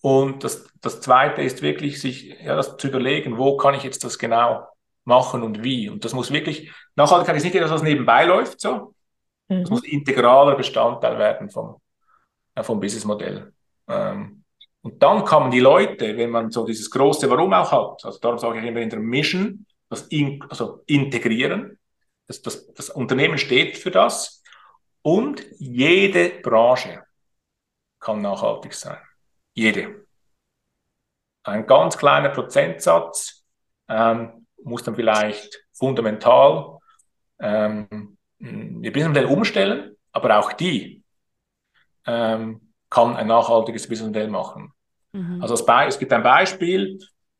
Und 0.00 0.42
das, 0.42 0.72
das 0.80 1.02
zweite 1.02 1.42
ist 1.42 1.60
wirklich, 1.60 2.00
sich 2.00 2.34
ja, 2.40 2.56
das 2.56 2.78
zu 2.78 2.88
überlegen, 2.88 3.36
wo 3.36 3.58
kann 3.58 3.74
ich 3.74 3.82
jetzt 3.82 4.02
das 4.04 4.18
genau 4.18 4.66
machen 5.04 5.42
und 5.42 5.62
wie. 5.62 5.90
Und 5.90 6.06
das 6.06 6.14
muss 6.14 6.32
wirklich, 6.32 6.72
Nachhaltigkeit 6.96 7.36
ist 7.36 7.44
nicht 7.44 7.54
etwas, 7.54 7.72
was 7.72 7.82
nebenbei 7.82 8.24
läuft, 8.24 8.58
so. 8.62 8.94
Mhm. 9.48 9.60
Das 9.60 9.68
muss 9.68 9.84
integraler 9.84 10.56
Bestandteil 10.56 11.18
werden 11.18 11.50
vom, 11.50 11.76
äh, 12.54 12.62
vom 12.62 12.80
Businessmodell. 12.80 13.52
Ähm, 13.86 14.44
und 14.80 15.02
dann 15.02 15.26
kann 15.26 15.42
man 15.42 15.50
die 15.50 15.60
Leute, 15.60 16.16
wenn 16.16 16.30
man 16.30 16.50
so 16.50 16.64
dieses 16.64 16.90
große 16.90 17.28
Warum 17.28 17.52
auch 17.52 17.70
hat, 17.70 18.02
also 18.02 18.18
darum 18.18 18.38
sage 18.38 18.60
ich 18.60 18.64
immer 18.64 18.80
in 18.80 18.88
der 18.88 18.98
Mission, 18.98 19.66
das 19.90 20.06
in, 20.06 20.42
also 20.48 20.82
integrieren, 20.86 21.78
das, 22.32 22.42
das, 22.42 22.74
das 22.74 22.90
Unternehmen 22.90 23.38
steht 23.38 23.78
für 23.78 23.90
das 23.90 24.42
und 25.02 25.44
jede 25.58 26.30
Branche 26.40 27.02
kann 28.00 28.20
nachhaltig 28.20 28.74
sein. 28.74 28.98
Jede. 29.54 30.06
Ein 31.44 31.66
ganz 31.66 31.98
kleiner 31.98 32.30
Prozentsatz 32.30 33.44
ähm, 33.88 34.46
muss 34.62 34.82
dann 34.82 34.96
vielleicht 34.96 35.64
fundamental 35.72 36.78
ähm, 37.40 38.16
ihr 38.38 38.92
Businessmodell 38.92 39.26
umstellen, 39.26 39.96
aber 40.12 40.38
auch 40.38 40.52
die 40.52 41.02
ähm, 42.06 42.72
kann 42.90 43.16
ein 43.16 43.26
nachhaltiges 43.26 43.88
Businessmodell 43.88 44.28
machen. 44.28 44.72
Mhm. 45.12 45.42
Also 45.42 45.54
es 45.54 45.98
gibt 45.98 46.12
ein 46.12 46.22
Beispiel, 46.22 46.98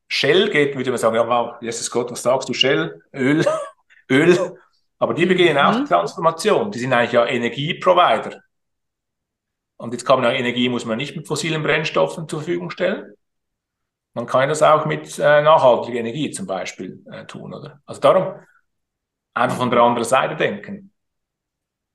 Shell 0.08 0.50
geht, 0.50 0.76
würde 0.76 0.90
man 0.90 0.98
sagen, 0.98 1.14
ja, 1.14 1.58
Jesus 1.62 1.90
Gott, 1.90 2.10
was 2.10 2.22
sagst 2.22 2.48
du, 2.48 2.52
Shell, 2.52 3.02
Öl, 3.14 3.44
Öl, 4.10 4.58
aber 5.02 5.14
die 5.14 5.26
beginnen 5.26 5.58
auch 5.58 5.74
mhm. 5.74 5.82
die 5.82 5.88
Transformation. 5.88 6.70
Die 6.70 6.78
sind 6.78 6.92
eigentlich 6.92 7.10
ja 7.10 7.26
Energieprovider. 7.26 8.40
Und 9.76 9.92
jetzt 9.92 10.04
kann 10.04 10.20
man 10.20 10.30
ja 10.30 10.38
Energie, 10.38 10.68
muss 10.68 10.84
man 10.84 10.96
nicht 10.96 11.16
mit 11.16 11.26
fossilen 11.26 11.60
Brennstoffen 11.60 12.28
zur 12.28 12.38
Verfügung 12.38 12.70
stellen. 12.70 13.12
Man 14.14 14.26
kann 14.26 14.48
das 14.48 14.62
auch 14.62 14.86
mit 14.86 15.18
äh, 15.18 15.42
nachhaltiger 15.42 15.98
Energie 15.98 16.30
zum 16.30 16.46
Beispiel 16.46 17.04
äh, 17.10 17.26
tun, 17.26 17.52
oder? 17.52 17.82
Also 17.84 18.00
darum 18.00 18.34
einfach 19.34 19.56
von 19.56 19.72
der 19.72 19.80
anderen 19.80 20.04
Seite 20.04 20.36
denken. 20.36 20.92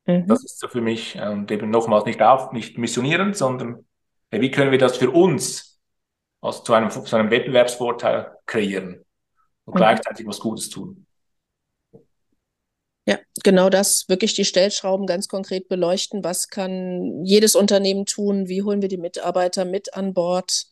Mhm. 0.05 0.27
Das 0.27 0.43
ist 0.43 0.59
so 0.59 0.67
für 0.67 0.81
mich 0.81 1.15
äh, 1.15 1.29
und 1.29 1.49
eben 1.49 1.69
nochmals 1.69 2.03
nicht 2.03 2.21
auf, 2.21 2.51
nicht 2.51 2.77
missionieren, 2.77 3.33
sondern 3.33 3.85
äh, 4.31 4.41
wie 4.41 4.51
können 4.51 4.71
wir 4.71 4.79
das 4.79 4.97
für 4.97 5.11
uns 5.11 5.79
also 6.41 6.61
zu 6.61 6.73
einem, 6.73 6.91
zu 6.91 7.15
einem 7.15 7.31
Wettbewerbsvorteil 7.31 8.35
kreieren 8.45 9.05
und 9.63 9.75
mhm. 9.75 9.77
gleichzeitig 9.77 10.27
was 10.27 10.41
Gutes 10.41 10.69
tun. 10.69 11.06
Ja, 13.07 13.19
genau 13.43 13.69
das, 13.69 14.09
wirklich 14.09 14.33
die 14.33 14.45
Stellschrauben 14.45 15.07
ganz 15.07 15.27
konkret 15.27 15.69
beleuchten. 15.69 16.23
Was 16.23 16.49
kann 16.49 17.23
jedes 17.23 17.55
Unternehmen 17.55 18.05
tun? 18.05 18.47
Wie 18.49 18.63
holen 18.63 18.81
wir 18.81 18.89
die 18.89 18.97
Mitarbeiter 18.97 19.65
mit 19.65 19.93
an 19.93 20.13
Bord? 20.13 20.67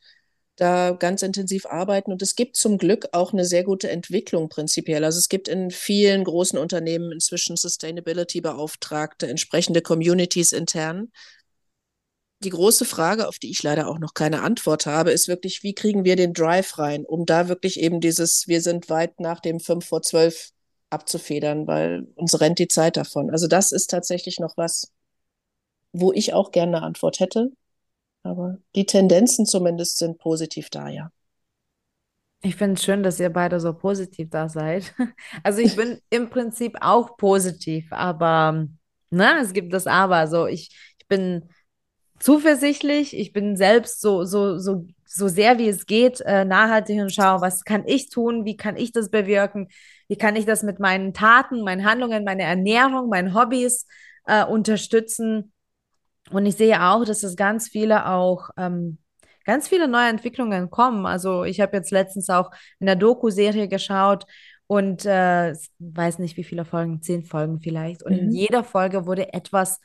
da 0.55 0.91
ganz 0.91 1.21
intensiv 1.21 1.65
arbeiten. 1.65 2.11
Und 2.11 2.21
es 2.21 2.35
gibt 2.35 2.55
zum 2.55 2.77
Glück 2.77 3.09
auch 3.11 3.33
eine 3.33 3.45
sehr 3.45 3.63
gute 3.63 3.89
Entwicklung 3.89 4.49
prinzipiell. 4.49 5.03
Also 5.03 5.19
es 5.19 5.29
gibt 5.29 5.47
in 5.47 5.71
vielen 5.71 6.23
großen 6.23 6.57
Unternehmen 6.57 7.11
inzwischen 7.11 7.57
Sustainability-Beauftragte, 7.57 9.27
entsprechende 9.27 9.81
Communities 9.81 10.53
intern. 10.53 11.11
Die 12.43 12.49
große 12.49 12.85
Frage, 12.85 13.27
auf 13.27 13.39
die 13.39 13.49
ich 13.49 13.63
leider 13.63 13.87
auch 13.87 13.97
noch 13.97 14.13
keine 14.13 14.43
Antwort 14.43 14.85
habe, 14.85 15.11
ist 15.11 15.27
wirklich, 15.27 15.63
wie 15.63 15.73
kriegen 15.73 16.05
wir 16.05 16.15
den 16.15 16.33
Drive 16.33 16.77
rein, 16.77 17.05
um 17.05 17.25
da 17.25 17.47
wirklich 17.47 17.79
eben 17.79 18.01
dieses, 18.01 18.47
wir 18.47 18.61
sind 18.61 18.89
weit 18.89 19.19
nach 19.19 19.39
dem 19.39 19.59
5 19.59 19.85
vor 19.85 20.01
12 20.01 20.51
abzufedern, 20.95 21.67
weil 21.67 22.08
uns 22.15 22.39
rennt 22.41 22.60
die 22.60 22.67
Zeit 22.67 22.97
davon. 22.97 23.29
Also 23.29 23.47
das 23.47 23.71
ist 23.71 23.91
tatsächlich 23.91 24.39
noch 24.39 24.58
was, 24.58 24.91
wo 25.93 26.12
ich 26.12 26.34
auch 26.34 26.51
gerne 26.51 26.77
eine 26.77 26.86
Antwort 26.86 27.19
hätte. 27.19 27.51
Aber 28.23 28.58
die 28.75 28.88
Tendenzen 28.88 29.45
zumindest 29.45 29.99
sind 29.99 30.17
positiv 30.17 30.69
da, 30.71 30.89
ja. 30.89 31.12
Ich 32.41 32.55
finde 32.55 32.75
es 32.75 32.84
schön, 32.84 33.01
dass 33.01 33.19
ihr 33.19 33.29
beide 33.29 33.60
so 33.60 33.73
positiv 33.73 34.29
da 34.29 34.49
seid. 34.49 34.93
Also 35.43 35.60
ich 35.62 35.75
bin 35.75 35.99
im 36.10 36.29
Prinzip 36.29 36.77
auch 36.81 37.17
positiv, 37.17 37.91
aber 37.91 38.67
ne, 39.10 39.39
es 39.41 39.53
gibt 39.53 39.73
das 39.73 39.88
Aber. 39.88 40.17
Also 40.17 40.47
ich, 40.47 40.75
ich 40.99 41.08
bin 41.08 41.49
zuversichtlich, 42.19 43.15
ich 43.15 43.34
bin 43.34 43.55
selbst 43.58 44.01
so, 44.01 44.23
so, 44.25 44.58
so, 44.58 44.86
so 45.05 45.27
sehr 45.27 45.58
wie 45.58 45.69
es 45.69 45.86
geht 45.86 46.21
äh, 46.21 46.45
nachhaltig 46.45 46.99
und 46.99 47.13
schaue, 47.13 47.41
was 47.41 47.63
kann 47.63 47.84
ich 47.88 48.10
tun, 48.10 48.45
wie 48.45 48.58
kann 48.58 48.77
ich 48.77 48.91
das 48.91 49.10
bewirken, 49.10 49.69
wie 50.07 50.17
kann 50.17 50.35
ich 50.35 50.45
das 50.45 50.63
mit 50.63 50.79
meinen 50.79 51.13
Taten, 51.13 51.63
meinen 51.63 51.85
Handlungen, 51.85 52.23
meiner 52.23 52.43
Ernährung, 52.43 53.09
meinen 53.09 53.33
Hobbys 53.33 53.87
äh, 54.25 54.43
unterstützen. 54.45 55.53
Und 56.31 56.45
ich 56.45 56.55
sehe 56.55 56.81
auch, 56.83 57.05
dass 57.05 57.23
es 57.23 57.35
ganz 57.35 57.67
viele 57.67 58.07
auch, 58.07 58.49
ähm, 58.57 58.97
ganz 59.45 59.67
viele 59.67 59.87
neue 59.87 60.09
Entwicklungen 60.09 60.69
kommen. 60.69 61.05
Also 61.05 61.43
ich 61.43 61.61
habe 61.61 61.77
jetzt 61.77 61.91
letztens 61.91 62.29
auch 62.29 62.51
in 62.79 62.87
der 62.87 62.95
Doku-Serie 62.95 63.67
geschaut 63.67 64.25
und 64.67 65.05
äh, 65.05 65.53
weiß 65.79 66.19
nicht, 66.19 66.37
wie 66.37 66.43
viele 66.43 66.65
Folgen, 66.65 67.01
zehn 67.01 67.23
Folgen 67.23 67.59
vielleicht. 67.59 68.03
Und 68.03 68.13
mhm. 68.13 68.19
in 68.19 68.31
jeder 68.31 68.63
Folge 68.63 69.05
wurde 69.05 69.33
etwas 69.33 69.79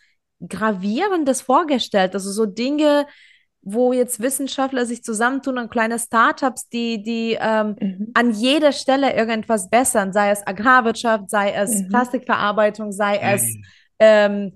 Gravierendes 0.46 1.42
vorgestellt. 1.42 2.14
Also 2.14 2.30
so 2.32 2.46
Dinge, 2.46 3.06
wo 3.62 3.92
jetzt 3.92 4.20
Wissenschaftler 4.20 4.86
sich 4.86 5.04
zusammentun 5.04 5.58
und 5.58 5.70
kleine 5.70 5.98
Startups, 5.98 6.68
die, 6.68 7.02
die 7.02 7.36
ähm, 7.38 7.76
mhm. 7.78 8.10
an 8.14 8.30
jeder 8.32 8.72
Stelle 8.72 9.14
irgendwas 9.14 9.68
bessern, 9.68 10.12
sei 10.12 10.30
es 10.30 10.46
Agrarwirtschaft, 10.46 11.28
sei 11.28 11.52
es 11.52 11.82
mhm. 11.82 11.88
Plastikverarbeitung, 11.88 12.92
sei 12.92 13.18
es 13.18 13.42
mhm. 13.42 13.64
ähm, 13.98 14.52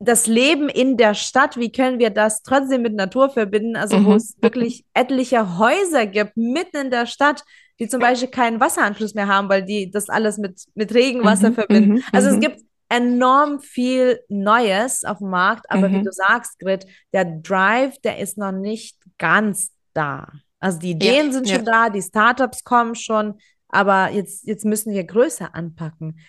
das 0.00 0.26
Leben 0.26 0.68
in 0.70 0.96
der 0.96 1.14
Stadt, 1.14 1.58
wie 1.58 1.70
können 1.70 1.98
wir 1.98 2.10
das 2.10 2.42
trotzdem 2.42 2.82
mit 2.82 2.94
Natur 2.94 3.28
verbinden? 3.28 3.76
Also, 3.76 3.98
mhm. 3.98 4.06
wo 4.06 4.14
es 4.14 4.34
wirklich 4.40 4.84
etliche 4.94 5.58
Häuser 5.58 6.06
gibt, 6.06 6.36
mitten 6.36 6.76
in 6.78 6.90
der 6.90 7.06
Stadt, 7.06 7.44
die 7.78 7.86
zum 7.86 8.00
Beispiel 8.00 8.28
keinen 8.28 8.60
Wasseranschluss 8.60 9.14
mehr 9.14 9.28
haben, 9.28 9.48
weil 9.48 9.64
die 9.64 9.90
das 9.90 10.08
alles 10.08 10.38
mit, 10.38 10.64
mit 10.74 10.92
Regenwasser 10.94 11.50
mhm. 11.50 11.54
verbinden. 11.54 11.92
Mhm. 11.92 12.02
Also, 12.12 12.30
es 12.30 12.36
mhm. 12.36 12.40
gibt 12.40 12.60
enorm 12.90 13.60
viel 13.60 14.20
Neues 14.28 15.04
auf 15.04 15.18
dem 15.18 15.30
Markt, 15.30 15.70
aber 15.70 15.90
wie 15.90 15.98
mhm. 15.98 16.04
du 16.04 16.12
sagst, 16.12 16.58
Grit, 16.58 16.86
der 17.12 17.24
Drive, 17.24 17.96
der 18.00 18.18
ist 18.18 18.36
noch 18.36 18.52
nicht 18.52 18.98
ganz 19.16 19.72
da. 19.94 20.30
Also, 20.58 20.78
die 20.80 20.90
Ideen 20.90 21.28
ja, 21.28 21.32
sind 21.32 21.48
ja. 21.48 21.56
schon 21.56 21.64
da, 21.64 21.88
die 21.88 22.02
Startups 22.02 22.64
kommen 22.64 22.94
schon, 22.94 23.38
aber 23.68 24.10
jetzt, 24.10 24.46
jetzt 24.46 24.64
müssen 24.64 24.92
wir 24.92 25.04
größer 25.04 25.54
anpacken. 25.54 26.20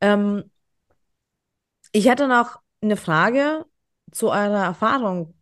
Ähm, 0.00 0.44
ich 1.92 2.08
hätte 2.08 2.28
noch 2.28 2.60
eine 2.80 2.96
Frage 2.96 3.64
zu 4.12 4.28
eurer 4.28 4.64
Erfahrung 4.64 5.34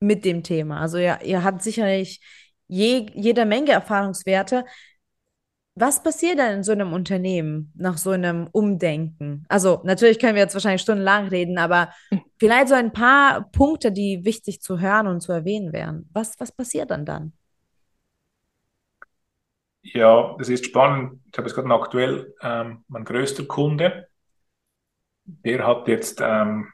mit 0.00 0.24
dem 0.24 0.42
Thema. 0.42 0.80
Also 0.80 0.98
ihr, 0.98 1.20
ihr 1.22 1.44
habt 1.44 1.62
sicherlich 1.62 2.20
je, 2.66 3.06
jede 3.14 3.44
Menge 3.44 3.72
Erfahrungswerte. 3.72 4.64
Was 5.76 6.02
passiert 6.02 6.38
denn 6.38 6.56
in 6.56 6.62
so 6.62 6.72
einem 6.72 6.92
Unternehmen 6.92 7.72
nach 7.76 7.96
so 7.96 8.10
einem 8.10 8.48
Umdenken? 8.52 9.46
Also 9.48 9.80
natürlich 9.84 10.18
können 10.18 10.34
wir 10.34 10.42
jetzt 10.42 10.54
wahrscheinlich 10.54 10.82
stundenlang 10.82 11.28
reden, 11.28 11.58
aber 11.58 11.90
vielleicht 12.38 12.68
so 12.68 12.74
ein 12.74 12.92
paar 12.92 13.50
Punkte, 13.50 13.92
die 13.92 14.24
wichtig 14.24 14.60
zu 14.60 14.80
hören 14.80 15.06
und 15.06 15.20
zu 15.20 15.32
erwähnen 15.32 15.72
wären. 15.72 16.08
Was, 16.12 16.38
was 16.40 16.52
passiert 16.52 16.90
dann 16.90 17.06
dann? 17.06 17.32
Ja, 19.82 20.36
das 20.38 20.48
ist 20.48 20.66
spannend. 20.66 21.20
Ich 21.30 21.38
habe 21.38 21.48
jetzt 21.48 21.56
gerade 21.56 21.72
aktuell 21.72 22.34
ähm, 22.42 22.84
mein 22.88 23.04
größter 23.04 23.44
Kunde, 23.46 24.08
der 25.24 25.66
hat 25.66 25.88
jetzt, 25.88 26.20
ähm, 26.20 26.70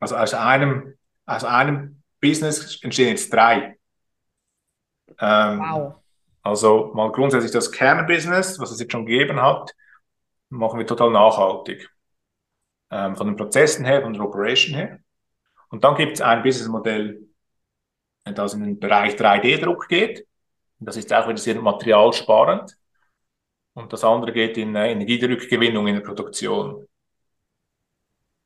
also 0.00 0.16
aus 0.16 0.34
einem, 0.34 0.94
aus 1.24 1.44
einem 1.44 2.02
Business 2.20 2.82
entstehen 2.82 3.08
jetzt 3.08 3.32
drei. 3.32 3.78
Ähm, 5.18 5.60
wow. 5.60 5.94
Also 6.48 6.92
mal 6.94 7.12
grundsätzlich 7.12 7.52
das 7.52 7.70
Kernbusiness, 7.70 8.58
was 8.58 8.70
es 8.70 8.80
jetzt 8.80 8.92
schon 8.92 9.04
gegeben 9.04 9.42
hat, 9.42 9.74
machen 10.48 10.78
wir 10.78 10.86
total 10.86 11.10
nachhaltig. 11.10 11.90
Ähm, 12.90 13.16
von 13.16 13.26
den 13.26 13.36
Prozessen 13.36 13.84
her, 13.84 14.00
von 14.00 14.14
der 14.14 14.22
Operation 14.22 14.74
her. 14.74 14.98
Und 15.68 15.84
dann 15.84 15.94
gibt 15.94 16.14
es 16.14 16.22
ein 16.22 16.42
Businessmodell, 16.42 17.20
das 18.24 18.54
in 18.54 18.62
den 18.62 18.80
Bereich 18.80 19.16
3D-Druck 19.16 19.88
geht. 19.88 20.26
Das 20.78 20.96
ist 20.96 21.12
auch 21.12 21.28
wieder 21.28 21.36
sehr 21.36 21.60
materialsparend. 21.60 22.78
Und 23.74 23.92
das 23.92 24.02
andere 24.02 24.32
geht 24.32 24.56
in 24.56 24.74
äh, 24.74 24.92
Energierückgewinnung 24.92 25.86
in 25.86 25.96
der 25.96 26.02
Produktion. 26.02 26.88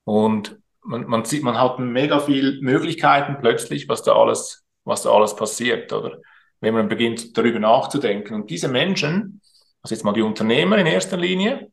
Und 0.03 0.59
man, 0.83 1.07
man 1.07 1.25
sieht, 1.25 1.45
man 1.45 1.57
hat 1.57 1.79
mega 1.79 2.19
viel 2.19 2.61
Möglichkeiten 2.63 3.37
plötzlich, 3.41 3.89
was 3.89 4.03
da 4.03 4.17
alles, 4.17 4.65
was 4.83 5.05
da 5.05 5.13
alles 5.13 5.37
passiert, 5.37 5.93
oder? 5.93 6.19
Wenn 6.63 6.75
man 6.75 6.89
beginnt, 6.89 7.37
darüber 7.37 7.59
nachzudenken. 7.59 8.35
Und 8.35 8.49
diese 8.49 8.69
Menschen, 8.69 9.43
also 9.83 9.95
jetzt 9.95 10.05
mal 10.05 10.15
die 10.15 10.23
Unternehmer 10.23 10.79
in 10.79 10.87
erster 10.87 11.17
Linie, 11.19 11.71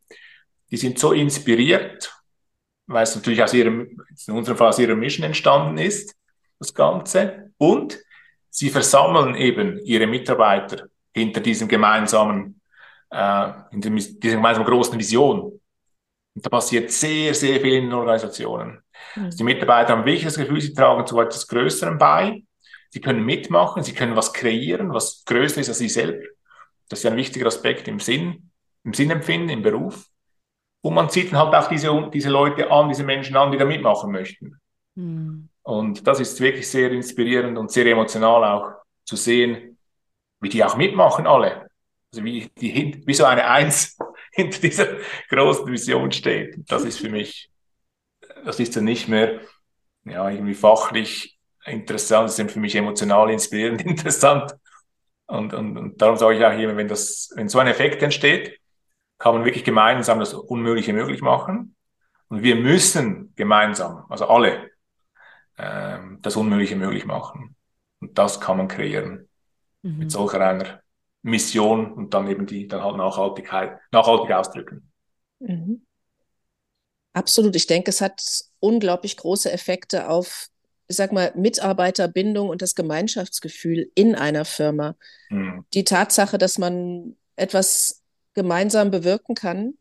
die 0.72 0.78
sind 0.78 1.00
so 1.00 1.14
inspiriert, 1.14 2.12
weil 2.88 3.04
es 3.04 3.16
natürlich 3.16 3.42
aus 3.42 3.54
ihrem, 3.54 4.02
in 4.28 4.34
unserem 4.34 4.58
Fall 4.58 4.70
aus 4.70 4.80
ihrer 4.80 4.96
Mission 4.96 5.26
entstanden 5.26 5.78
ist, 5.78 6.16
das 6.60 6.74
Ganze. 6.74 7.52
Und 7.58 8.00
sie 8.50 8.70
versammeln 8.70 9.36
eben 9.36 9.80
ihre 9.86 10.08
Mitarbeiter 10.08 10.88
hinter 11.14 11.40
diesem 11.40 11.68
gemeinsamen, 11.68 12.60
äh, 13.12 13.54
hinter 13.70 13.92
dieser 13.92 14.36
gemeinsamen 14.36 14.68
großen 14.68 14.98
Vision. 14.98 15.60
Und 16.36 16.46
da 16.46 16.50
passiert 16.50 16.92
sehr, 16.92 17.34
sehr 17.36 17.62
viel 17.62 17.74
in 17.74 17.86
den 17.86 17.94
Organisationen. 17.94 18.82
Mhm. 19.16 19.26
Also 19.26 19.38
die 19.38 19.44
Mitarbeiter 19.44 19.94
haben 19.94 20.06
wirklich 20.06 20.24
das 20.24 20.38
Gefühl, 20.38 20.62
sie 20.62 20.74
tragen 20.74 21.06
zu 21.06 21.20
etwas 21.20 21.48
Größerem 21.48 21.98
bei. 22.00 22.44
Sie 22.90 23.02
können 23.02 23.24
mitmachen, 23.24 23.84
sie 23.84 23.94
können 23.94 24.16
was 24.16 24.34
kreieren, 24.34 24.94
was 24.94 25.24
größer 25.26 25.62
ist 25.62 25.70
als 25.70 25.78
sie 25.78 25.90
selber. 25.90 26.26
Das 26.90 27.00
ist 27.00 27.06
ein 27.06 27.18
wichtiger 27.18 27.46
Aspekt 27.46 27.88
im 27.88 28.00
Sinn, 28.00 28.52
im 28.84 28.94
Sinnempfinden, 28.94 29.50
im 29.50 29.62
Beruf. 29.62 30.08
Und 30.82 30.96
man 30.96 31.10
zieht 31.10 31.32
dann 31.32 31.40
halt 31.40 31.56
auch 31.56 31.70
diese, 31.70 32.10
diese 32.12 32.30
Leute 32.30 32.72
an, 32.72 32.90
diese 32.90 33.04
Menschen 33.04 33.36
an, 33.36 33.52
die 33.52 33.58
da 33.58 33.66
mitmachen 33.66 34.12
möchten. 34.12 34.60
Mhm. 34.96 35.50
Und 35.62 36.08
das 36.08 36.20
ist 36.20 36.40
wirklich 36.40 36.68
sehr 36.68 36.92
inspirierend 36.92 37.58
und 37.58 37.72
sehr 37.72 37.86
emotional 37.86 38.44
auch 38.44 38.72
zu 39.06 39.16
sehen, 39.16 39.78
wie 40.40 40.50
die 40.50 40.64
auch 40.64 40.78
mitmachen 40.78 41.28
alle. 41.28 41.68
Also 42.12 42.24
wie, 42.24 42.50
die, 42.58 43.04
wie 43.06 43.14
so 43.14 43.26
eine 43.26 43.46
Eins 43.48 43.98
hinter 44.32 44.60
dieser 44.62 44.88
großen 45.30 45.68
Vision 45.68 46.12
steht. 46.12 46.56
Das 46.68 46.86
ist 46.86 47.00
für 47.00 47.10
mich, 47.10 47.52
das 48.46 48.60
ist 48.60 48.76
dann 48.76 48.86
nicht 48.86 49.08
mehr 49.08 49.42
ja, 50.06 50.28
irgendwie 50.30 50.56
fachlich 50.56 51.39
interessant, 51.70 52.30
ist 52.30 52.52
für 52.52 52.60
mich 52.60 52.76
emotional 52.76 53.30
inspirierend 53.30 53.82
interessant. 53.86 54.56
Und, 55.28 55.54
und, 55.54 55.78
und 55.78 56.02
darum 56.02 56.18
sage 56.18 56.38
ich 56.38 56.46
auch 56.46 56.52
hier, 56.52 56.76
wenn, 56.76 56.88
das, 56.88 57.32
wenn 57.36 57.50
so 57.50 57.60
ein 57.60 57.68
Effekt 57.68 58.02
entsteht, 58.02 58.60
kann 59.20 59.36
man 59.36 59.46
wirklich 59.46 59.64
gemeinsam 59.64 60.20
das 60.20 60.34
Unmögliche 60.34 60.94
möglich 60.94 61.22
machen. 61.22 61.76
Und 62.30 62.44
wir 62.44 62.56
müssen 62.56 63.34
gemeinsam, 63.36 64.06
also 64.10 64.28
alle, 64.28 64.72
ähm, 65.58 66.20
das 66.22 66.36
Unmögliche 66.36 66.76
möglich 66.76 67.06
machen. 67.06 67.56
Und 68.00 68.18
das 68.18 68.40
kann 68.40 68.58
man 68.58 68.68
kreieren 68.68 69.30
mhm. 69.82 70.00
mit 70.00 70.12
solcher 70.12 70.42
einer 70.42 70.82
Mission 71.22 71.92
und 71.92 72.14
dann 72.14 72.28
eben 72.28 72.46
die 72.46 72.68
dann 72.68 72.84
halt 72.84 72.98
Nachhaltigkeit, 72.98 73.80
nachhaltig 73.92 74.32
ausdrücken. 74.32 74.92
Mhm. 75.40 75.86
Absolut. 77.14 77.56
Ich 77.56 77.68
denke, 77.68 77.90
es 77.90 78.02
hat 78.02 78.22
unglaublich 78.60 79.18
große 79.18 79.52
Effekte 79.52 80.10
auf, 80.10 80.48
ich 80.90 80.98
sag 80.98 81.14
mal, 81.14 81.32
Mitarbeiterbindung 81.36 82.50
und 82.50 82.62
das 82.62 82.76
Gemeinschaftsgefühl 82.76 83.92
in 83.96 84.16
einer 84.16 84.44
Firma. 84.44 84.96
Mhm. 85.30 85.64
Die 85.74 85.84
Tatsache, 85.84 86.38
dass 86.38 86.58
man 86.58 87.16
etwas 87.36 88.02
gemeinsam 88.34 88.92
bewirken 88.92 89.36
kann 89.36 89.76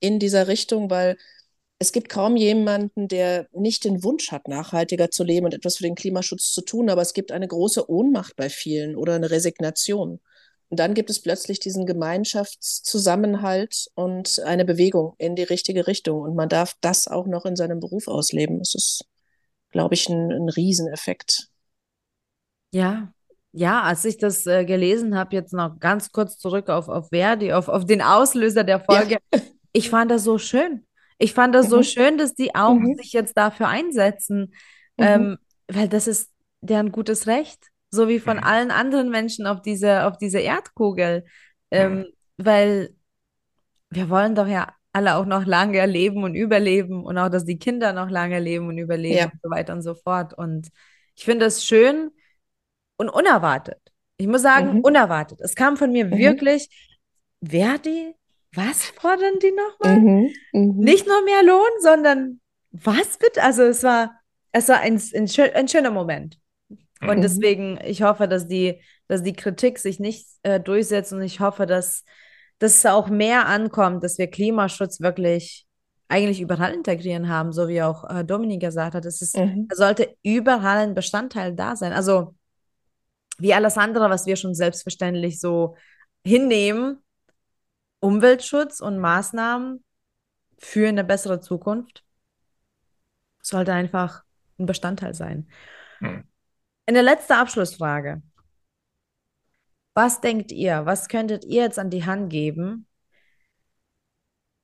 in 0.00 0.18
dieser 0.18 0.48
Richtung, 0.48 0.90
weil 0.90 1.16
es 1.78 1.92
gibt 1.92 2.08
kaum 2.08 2.36
jemanden, 2.36 3.06
der 3.06 3.46
nicht 3.52 3.84
den 3.84 4.02
Wunsch 4.02 4.32
hat, 4.32 4.48
nachhaltiger 4.48 5.12
zu 5.12 5.22
leben 5.22 5.46
und 5.46 5.54
etwas 5.54 5.76
für 5.76 5.84
den 5.84 5.94
Klimaschutz 5.94 6.52
zu 6.52 6.62
tun, 6.62 6.90
aber 6.90 7.02
es 7.02 7.14
gibt 7.14 7.30
eine 7.30 7.46
große 7.46 7.88
Ohnmacht 7.88 8.34
bei 8.34 8.50
vielen 8.50 8.96
oder 8.96 9.14
eine 9.14 9.30
Resignation. 9.30 10.18
Und 10.70 10.80
dann 10.80 10.94
gibt 10.94 11.08
es 11.08 11.22
plötzlich 11.22 11.60
diesen 11.60 11.86
Gemeinschaftszusammenhalt 11.86 13.88
und 13.94 14.40
eine 14.44 14.64
Bewegung 14.64 15.14
in 15.18 15.36
die 15.36 15.44
richtige 15.44 15.86
Richtung. 15.86 16.20
Und 16.20 16.34
man 16.34 16.48
darf 16.48 16.74
das 16.80 17.08
auch 17.08 17.26
noch 17.26 17.46
in 17.46 17.56
seinem 17.56 17.80
Beruf 17.80 18.08
ausleben. 18.08 18.58
Das 18.58 18.74
ist, 18.74 19.04
glaube 19.70 19.94
ich, 19.94 20.08
ein, 20.08 20.30
ein 20.30 20.48
Rieseneffekt. 20.48 21.48
Ja, 22.72 23.12
ja, 23.52 23.82
als 23.82 24.04
ich 24.04 24.18
das 24.18 24.46
äh, 24.46 24.64
gelesen 24.64 25.16
habe, 25.16 25.34
jetzt 25.34 25.52
noch 25.52 25.78
ganz 25.78 26.12
kurz 26.12 26.38
zurück 26.38 26.68
auf, 26.68 26.88
auf 26.88 27.08
Verdi, 27.08 27.52
auf, 27.52 27.68
auf 27.68 27.86
den 27.86 28.02
Auslöser 28.02 28.62
der 28.62 28.80
Folge. 28.80 29.18
Ja. 29.32 29.40
Ich 29.72 29.90
fand 29.90 30.10
das 30.10 30.24
so 30.24 30.38
schön. 30.38 30.86
Ich 31.18 31.34
fand 31.34 31.54
das 31.54 31.66
mhm. 31.66 31.70
so 31.70 31.82
schön, 31.82 32.18
dass 32.18 32.34
die 32.34 32.54
auch 32.54 32.74
mhm. 32.74 32.94
sich 32.96 33.12
jetzt 33.12 33.36
dafür 33.36 33.68
einsetzen, 33.68 34.54
mhm. 34.96 35.04
ähm, 35.04 35.38
weil 35.66 35.88
das 35.88 36.06
ist 36.06 36.30
deren 36.60 36.92
gutes 36.92 37.26
Recht, 37.26 37.58
so 37.90 38.08
wie 38.08 38.20
von 38.20 38.38
allen 38.38 38.70
anderen 38.70 39.10
Menschen 39.10 39.46
auf 39.46 39.62
dieser 39.62 40.06
auf 40.06 40.18
diese 40.18 40.40
Erdkugel, 40.40 41.24
ähm, 41.70 42.06
weil 42.36 42.94
wir 43.90 44.08
wollen 44.10 44.34
doch 44.34 44.46
ja 44.46 44.68
alle 44.98 45.16
auch 45.16 45.26
noch 45.26 45.46
lange 45.46 45.86
leben 45.86 46.24
und 46.24 46.34
überleben 46.34 47.04
und 47.04 47.16
auch, 47.18 47.28
dass 47.28 47.44
die 47.44 47.58
Kinder 47.58 47.92
noch 47.92 48.10
lange 48.10 48.40
leben 48.40 48.66
und 48.66 48.78
überleben 48.78 49.16
ja. 49.16 49.24
und 49.26 49.40
so 49.42 49.50
weiter 49.50 49.72
und 49.72 49.82
so 49.82 49.94
fort. 49.94 50.34
Und 50.34 50.68
ich 51.14 51.24
finde 51.24 51.46
es 51.46 51.64
schön 51.64 52.10
und 52.96 53.08
unerwartet. 53.08 53.80
Ich 54.16 54.26
muss 54.26 54.42
sagen, 54.42 54.74
mhm. 54.74 54.80
unerwartet. 54.80 55.40
Es 55.40 55.54
kam 55.54 55.76
von 55.76 55.92
mir 55.92 56.06
mhm. 56.06 56.18
wirklich, 56.18 56.68
Verdi 57.40 58.14
was 58.54 58.86
fordern 58.86 59.38
die 59.42 59.52
nochmal? 59.52 60.00
Mhm, 60.00 60.32
mh. 60.52 60.84
Nicht 60.84 61.06
nur 61.06 61.22
mehr 61.22 61.42
Lohn, 61.42 61.70
sondern 61.80 62.40
was 62.72 63.18
bitte? 63.18 63.42
Also 63.42 63.62
es 63.62 63.82
war, 63.82 64.18
es 64.52 64.68
war 64.68 64.80
ein, 64.80 65.00
ein, 65.14 65.28
ein 65.54 65.68
schöner 65.68 65.90
Moment. 65.90 66.38
Und 67.00 67.18
mhm. 67.18 67.22
deswegen, 67.22 67.78
ich 67.84 68.02
hoffe, 68.02 68.26
dass 68.26 68.48
die, 68.48 68.80
dass 69.06 69.22
die 69.22 69.34
Kritik 69.34 69.78
sich 69.78 70.00
nicht 70.00 70.26
äh, 70.42 70.58
durchsetzt 70.58 71.12
und 71.12 71.22
ich 71.22 71.40
hoffe, 71.40 71.66
dass, 71.66 72.04
dass 72.58 72.76
es 72.78 72.86
auch 72.86 73.08
mehr 73.08 73.46
ankommt, 73.46 74.02
dass 74.04 74.18
wir 74.18 74.28
Klimaschutz 74.28 75.00
wirklich 75.00 75.66
eigentlich 76.08 76.40
überall 76.40 76.72
integrieren 76.72 77.28
haben, 77.28 77.52
so 77.52 77.68
wie 77.68 77.82
auch 77.82 78.08
äh, 78.08 78.24
Dominik 78.24 78.60
gesagt 78.60 78.94
hat. 78.94 79.04
Es 79.04 79.20
ist, 79.20 79.36
mhm. 79.36 79.68
sollte 79.72 80.16
überall 80.22 80.78
ein 80.78 80.94
Bestandteil 80.94 81.54
da 81.54 81.76
sein. 81.76 81.92
Also 81.92 82.34
wie 83.38 83.54
alles 83.54 83.76
andere, 83.76 84.10
was 84.10 84.26
wir 84.26 84.36
schon 84.36 84.54
selbstverständlich 84.54 85.38
so 85.38 85.76
hinnehmen, 86.24 86.98
Umweltschutz 88.00 88.80
und 88.80 88.98
Maßnahmen 88.98 89.84
für 90.58 90.88
eine 90.88 91.04
bessere 91.04 91.40
Zukunft 91.40 92.04
sollte 93.42 93.72
einfach 93.72 94.24
ein 94.58 94.66
Bestandteil 94.66 95.14
sein. 95.14 95.48
Hm. 95.98 96.24
Eine 96.86 97.02
letzte 97.02 97.36
Abschlussfrage. 97.36 98.22
Was 99.98 100.20
denkt 100.20 100.52
ihr, 100.52 100.86
was 100.86 101.08
könntet 101.08 101.44
ihr 101.44 101.62
jetzt 101.62 101.76
an 101.76 101.90
die 101.90 102.06
Hand 102.06 102.30
geben? 102.30 102.86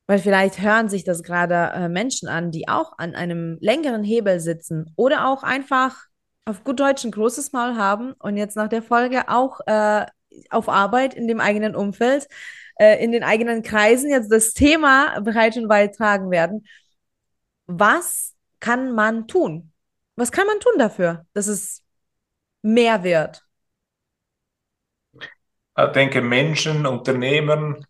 Weil 0.07 0.20
vielleicht 0.20 0.61
hören 0.61 0.88
sich 0.88 1.03
das 1.03 1.25
gerade 1.25 1.73
äh, 1.75 1.88
Menschen 1.88 2.29
an, 2.29 2.53
die 2.53 2.68
auch 2.68 2.97
an 2.99 3.16
einem 3.16 3.59
längeren 3.61 4.05
Hebel 4.05 4.38
sitzen 4.38 4.92
oder 4.94 5.27
auch 5.27 5.42
einfach 5.42 6.05
auf 6.44 6.62
gut 6.62 6.79
Deutsch 6.79 7.05
ein 7.05 7.11
großes 7.11 7.51
Maul 7.53 7.75
haben 7.75 8.12
und 8.20 8.37
jetzt 8.37 8.55
nach 8.55 8.68
der 8.68 8.81
Folge 8.81 9.29
auch 9.29 9.59
äh, 9.66 10.07
auf 10.51 10.68
Arbeit 10.68 11.14
in 11.14 11.27
dem 11.27 11.40
eigenen 11.40 11.75
Umfeld 11.75 12.29
äh, 12.77 13.03
in 13.03 13.11
den 13.11 13.25
eigenen 13.25 13.64
Kreisen 13.64 14.11
jetzt 14.11 14.31
das 14.31 14.53
Thema 14.53 15.18
bereits 15.18 15.57
schon 15.57 15.66
beitragen 15.66 16.31
werden. 16.31 16.64
Was 17.66 18.35
kann 18.61 18.92
man 18.92 19.27
tun? 19.27 19.73
Was 20.14 20.31
kann 20.31 20.47
man 20.47 20.61
tun 20.61 20.79
dafür, 20.79 21.27
dass 21.33 21.49
es 21.49 21.83
mehr 22.62 23.03
wird? 23.03 23.43
Ich 25.77 25.93
denke, 25.93 26.23
Menschen, 26.23 26.87
Unternehmen 26.87 27.87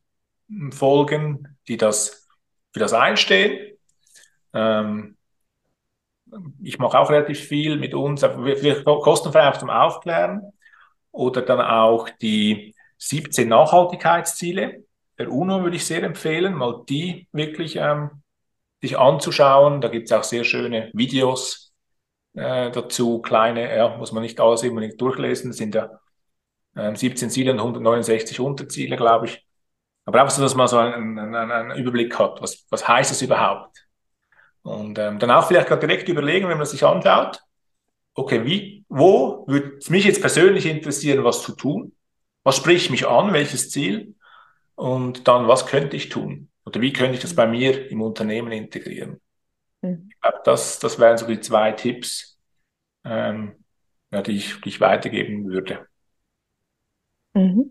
folgen, 0.71 1.57
die 1.69 1.77
das 1.77 2.27
für 2.73 2.81
das 2.81 2.93
einstehen. 2.93 3.77
Ähm, 4.53 5.17
ich 6.63 6.79
mache 6.79 6.99
auch 6.99 7.11
relativ 7.11 7.41
viel 7.41 7.77
mit 7.77 7.95
uns, 7.95 8.23
vielleicht 8.23 8.85
kostenfrei 8.85 9.49
auch 9.49 9.57
zum 9.57 9.71
Aufklären 9.71 10.53
oder 11.13 11.43
dann 11.43 11.61
auch 11.61 12.09
die 12.21 12.75
17 12.99 13.49
Nachhaltigkeitsziele 13.49 14.85
der 15.19 15.31
UNO 15.31 15.63
würde 15.63 15.77
ich 15.77 15.87
sehr 15.87 16.03
empfehlen, 16.03 16.55
mal 16.55 16.85
die 16.89 17.29
wirklich 17.33 17.77
ähm, 17.77 18.23
sich 18.81 18.99
anzuschauen. 18.99 19.81
Da 19.81 19.89
gibt 19.89 20.07
es 20.11 20.13
auch 20.13 20.25
sehr 20.25 20.45
schöne 20.45 20.91
Videos 20.93 21.73
äh, 22.35 22.71
dazu, 22.71 23.21
kleine, 23.23 23.77
ja, 23.77 23.97
muss 23.97 24.13
man 24.13 24.23
nicht 24.23 24.41
alles 24.41 24.65
unbedingt 24.65 25.01
durchlesen, 25.01 25.51
das 25.51 25.59
sind 25.59 25.75
ja 25.75 26.01
ähm, 26.77 26.97
17 26.97 27.31
Ziele 27.31 27.53
und 27.53 27.59
169 27.59 28.41
Unterziele, 28.41 28.97
glaube 28.97 29.27
ich. 29.27 29.47
Aber 30.05 30.21
einfach 30.21 30.35
so, 30.35 30.43
dass 30.43 30.55
man 30.55 30.69
so 30.69 30.79
einen, 30.79 31.19
einen, 31.19 31.51
einen 31.51 31.79
Überblick 31.79 32.19
hat, 32.19 32.41
was, 32.43 32.67
was 32.71 32.87
heißt 32.87 33.11
es 33.13 33.23
überhaupt? 33.23 33.87
Und 34.63 34.99
ähm, 34.99 35.19
dann 35.19 35.31
auch 35.31 35.47
vielleicht 35.47 35.71
direkt 35.71 36.09
überlegen, 36.09 36.49
wenn 36.49 36.59
man 36.59 36.67
sich 36.67 36.85
anschaut, 36.85 37.41
okay, 38.15 38.45
wie, 38.45 38.85
wo 38.89 39.45
würde 39.47 39.77
es 39.79 39.91
mich 39.91 40.05
jetzt 40.05 40.21
persönlich 40.21 40.67
interessieren, 40.67 41.25
was 41.25 41.43
zu 41.43 41.55
tun? 41.55 41.93
Was 42.43 42.57
spricht 42.57 42.91
mich 42.91 43.07
an? 43.07 43.33
Welches 43.33 43.71
Ziel? 43.71 44.15
Und 44.75 45.29
dann, 45.29 45.49
was 45.49 45.67
könnte 45.67 45.97
ich 45.97 46.09
tun? 46.09 46.51
Oder 46.65 46.81
wie 46.81 46.93
könnte 46.93 47.15
ich 47.15 47.21
das 47.21 47.35
bei 47.35 47.47
mir 47.47 47.91
im 47.91 48.03
Unternehmen 48.03 48.53
integrieren? 48.53 49.21
Mhm. 49.83 50.09
Ich 50.11 50.21
glaube, 50.21 50.41
das, 50.45 50.79
das 50.79 50.99
wären 50.99 51.19
so 51.19 51.27
die 51.27 51.41
zwei 51.41 51.73
Tipps, 51.73 52.39
ähm, 53.05 53.65
ja, 54.11 54.23
die, 54.23 54.37
ich, 54.37 54.61
die 54.61 54.69
ich 54.71 54.81
weitergeben 54.81 55.47
würde. 55.47 55.87
Mhm. 57.35 57.71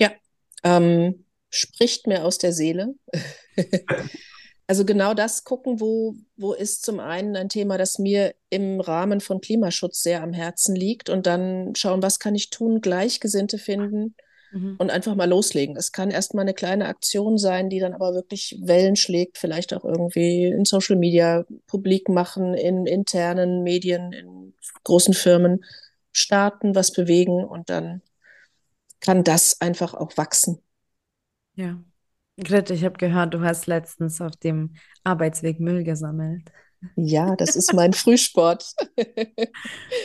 Ja, 0.00 0.12
ähm, 0.62 1.24
spricht 1.50 2.06
mir 2.06 2.24
aus 2.24 2.38
der 2.38 2.52
Seele. 2.52 2.94
Also 4.68 4.84
genau 4.84 5.14
das 5.14 5.44
gucken, 5.44 5.80
wo, 5.80 6.16
wo 6.36 6.52
ist 6.52 6.84
zum 6.84 6.98
einen 6.98 7.36
ein 7.36 7.48
Thema, 7.48 7.78
das 7.78 8.00
mir 8.00 8.34
im 8.50 8.80
Rahmen 8.80 9.20
von 9.20 9.40
Klimaschutz 9.40 10.02
sehr 10.02 10.24
am 10.24 10.32
Herzen 10.32 10.74
liegt 10.74 11.08
und 11.08 11.26
dann 11.26 11.74
schauen, 11.76 12.02
was 12.02 12.18
kann 12.18 12.34
ich 12.34 12.50
tun, 12.50 12.80
Gleichgesinnte 12.80 13.58
finden 13.58 14.16
mhm. 14.50 14.74
und 14.78 14.90
einfach 14.90 15.14
mal 15.14 15.28
loslegen. 15.28 15.76
Es 15.76 15.92
kann 15.92 16.10
erstmal 16.10 16.42
eine 16.42 16.54
kleine 16.54 16.88
Aktion 16.88 17.38
sein, 17.38 17.70
die 17.70 17.78
dann 17.78 17.94
aber 17.94 18.12
wirklich 18.14 18.58
Wellen 18.60 18.96
schlägt, 18.96 19.38
vielleicht 19.38 19.72
auch 19.72 19.84
irgendwie 19.84 20.46
in 20.46 20.64
Social 20.64 20.96
Media 20.96 21.44
publik 21.68 22.08
machen, 22.08 22.54
in 22.54 22.86
internen 22.86 23.62
Medien, 23.62 24.12
in 24.12 24.54
großen 24.82 25.14
Firmen 25.14 25.64
starten, 26.16 26.74
was 26.74 26.92
bewegen 26.92 27.44
und 27.44 27.70
dann 27.70 28.02
kann 29.00 29.24
das 29.24 29.60
einfach 29.60 29.94
auch 29.94 30.16
wachsen. 30.16 30.62
Ja. 31.54 31.82
Grit, 32.38 32.70
ich 32.70 32.84
habe 32.84 32.98
gehört, 32.98 33.34
du 33.34 33.40
hast 33.40 33.66
letztens 33.66 34.20
auf 34.20 34.36
dem 34.36 34.74
Arbeitsweg 35.04 35.58
Müll 35.58 35.84
gesammelt. 35.84 36.50
Ja, 36.96 37.34
das 37.36 37.56
ist 37.56 37.72
mein 37.72 37.92
Frühsport. 37.94 38.74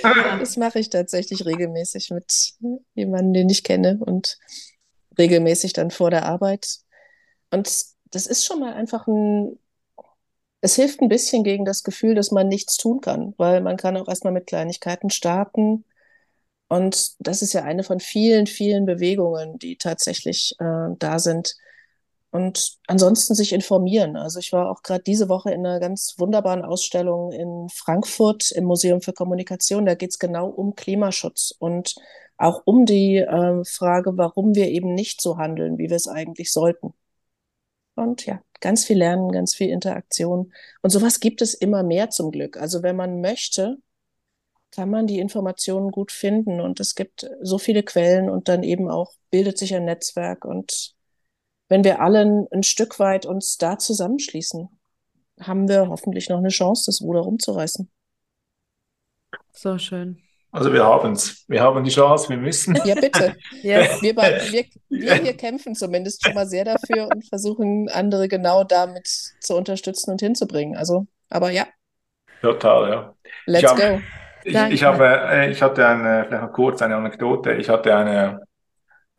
das 0.02 0.58
mache 0.58 0.80
ich 0.80 0.90
tatsächlich 0.90 1.46
regelmäßig 1.46 2.12
mit 2.12 2.54
jemandem, 2.94 3.34
den 3.34 3.50
ich 3.50 3.64
kenne 3.64 4.00
und 4.00 4.38
regelmäßig 5.18 5.74
dann 5.74 5.92
vor 5.92 6.10
der 6.10 6.26
Arbeit. 6.26 6.78
Und 7.52 7.70
das 8.12 8.28
ist 8.28 8.46
schon 8.46 8.60
mal 8.62 8.74
einfach 8.74 9.08
ein, 9.08 9.60
es 10.62 10.76
hilft 10.76 11.02
ein 11.02 11.10
bisschen 11.10 11.44
gegen 11.44 11.66
das 11.66 11.84
Gefühl, 11.84 12.16
dass 12.16 12.32
man 12.32 12.48
nichts 12.48 12.78
tun 12.78 13.02
kann, 13.02 13.34
weil 13.38 13.62
man 13.62 13.78
kann 13.78 13.98
auch 13.98 14.08
erstmal 14.08 14.34
mit 14.34 14.48
Kleinigkeiten 14.48 15.10
starten. 15.10 15.84
Und 16.72 17.16
das 17.20 17.42
ist 17.42 17.52
ja 17.52 17.64
eine 17.64 17.84
von 17.84 18.00
vielen, 18.00 18.48
vielen 18.48 18.86
Bewegungen, 18.86 19.60
die 19.60 19.76
tatsächlich 19.76 20.56
äh, 20.58 20.96
da 20.98 21.20
sind 21.20 21.58
und 22.30 22.78
ansonsten 22.88 23.36
sich 23.36 23.52
informieren. 23.52 24.16
Also 24.16 24.40
ich 24.40 24.54
war 24.54 24.72
auch 24.72 24.82
gerade 24.82 25.04
diese 25.04 25.28
Woche 25.28 25.52
in 25.52 25.66
einer 25.66 25.82
ganz 25.82 26.16
wunderbaren 26.18 26.64
Ausstellung 26.64 27.34
in 27.34 27.68
Frankfurt 27.68 28.52
im 28.52 28.64
Museum 28.64 29.02
für 29.02 29.12
Kommunikation. 29.12 29.86
Da 29.86 29.96
geht 29.96 30.12
es 30.12 30.20
genau 30.20 30.48
um 30.48 30.74
Klimaschutz 30.76 31.54
und 31.60 31.96
auch 32.38 32.62
um 32.64 32.86
die 32.86 33.18
äh, 33.18 33.66
Frage, 33.66 34.18
warum 34.18 34.56
wir 34.56 34.70
eben 34.70 34.94
nicht 34.94 35.20
so 35.20 35.38
handeln, 35.38 35.78
wie 35.78 35.90
wir 35.90 35.98
es 35.98 36.08
eigentlich 36.08 36.54
sollten. 36.54 36.94
Und 37.96 38.26
ja, 38.26 38.42
ganz 38.62 38.86
viel 38.86 38.98
Lernen, 38.98 39.34
ganz 39.34 39.56
viel 39.56 39.70
Interaktion. 39.70 40.54
Und 40.82 40.92
sowas 40.92 41.20
gibt 41.20 41.42
es 41.42 41.54
immer 41.54 41.84
mehr 41.84 42.12
zum 42.12 42.32
Glück. 42.32 42.56
Also 42.56 42.82
wenn 42.82 42.96
man 42.96 43.20
möchte, 43.20 43.78
kann 44.72 44.90
man 44.90 45.08
die 45.08 45.20
Informationen 45.20 45.92
gut 45.92 46.12
finden. 46.12 46.62
Und 46.62 46.80
es 46.80 46.96
gibt 46.96 47.30
so 47.42 47.58
viele 47.58 47.84
Quellen 47.84 48.30
und 48.30 48.48
dann 48.48 48.64
eben 48.64 48.90
auch 48.90 49.12
bildet 49.30 49.58
sich 49.58 49.76
ein 49.76 49.86
Netzwerk 49.86 50.46
und 50.46 50.96
wenn 51.72 51.86
wir 51.86 52.02
alle 52.02 52.48
ein, 52.52 52.64
Stück 52.64 53.00
weit 53.00 53.26
uns 53.26 53.58
da 53.58 53.78
zusammenschließen, 53.78 54.68
haben 55.40 55.70
wir 55.70 55.88
hoffentlich 55.88 56.28
noch 56.28 56.40
eine 56.40 56.50
Chance, 56.50 56.84
das 56.88 57.02
Ruder 57.02 57.22
rumzureißen. 57.22 57.90
So 59.54 59.78
schön. 59.78 60.22
Also 60.52 60.74
wir 60.74 60.84
haben 60.84 61.14
es. 61.14 61.46
Wir 61.48 61.62
haben 61.62 61.82
die 61.86 61.90
Chance, 61.90 62.28
wir 62.28 62.36
müssen. 62.36 62.76
Ja, 62.84 62.94
bitte. 62.96 63.38
yes. 63.64 64.02
wir, 64.02 64.18
wir, 64.18 64.66
wir 64.90 65.14
hier 65.16 65.38
kämpfen 65.38 65.74
zumindest 65.74 66.26
schon 66.26 66.34
mal 66.34 66.46
sehr 66.46 66.66
dafür 66.66 67.08
und 67.08 67.26
versuchen, 67.30 67.88
andere 67.88 68.28
genau 68.28 68.66
damit 68.66 69.08
zu 69.08 69.56
unterstützen 69.56 70.12
und 70.12 70.20
hinzubringen. 70.20 70.76
Also, 70.76 71.08
aber 71.30 71.52
ja. 71.52 71.68
Total, 72.42 72.92
ja. 72.92 73.16
Let's 73.46 73.64
ich 73.64 73.70
hab, 73.70 73.78
go. 73.78 74.02
Ich, 74.44 74.56
ich, 74.56 74.84
habe, 74.84 75.06
äh, 75.06 75.52
ich 75.52 75.62
hatte 75.62 75.88
eine, 75.88 76.26
vielleicht 76.26 76.44
noch 76.44 76.54
kurz 76.54 76.82
eine 76.82 76.96
Anekdote. 76.96 77.54
Ich 77.54 77.70
hatte 77.70 77.96
eine 77.96 78.42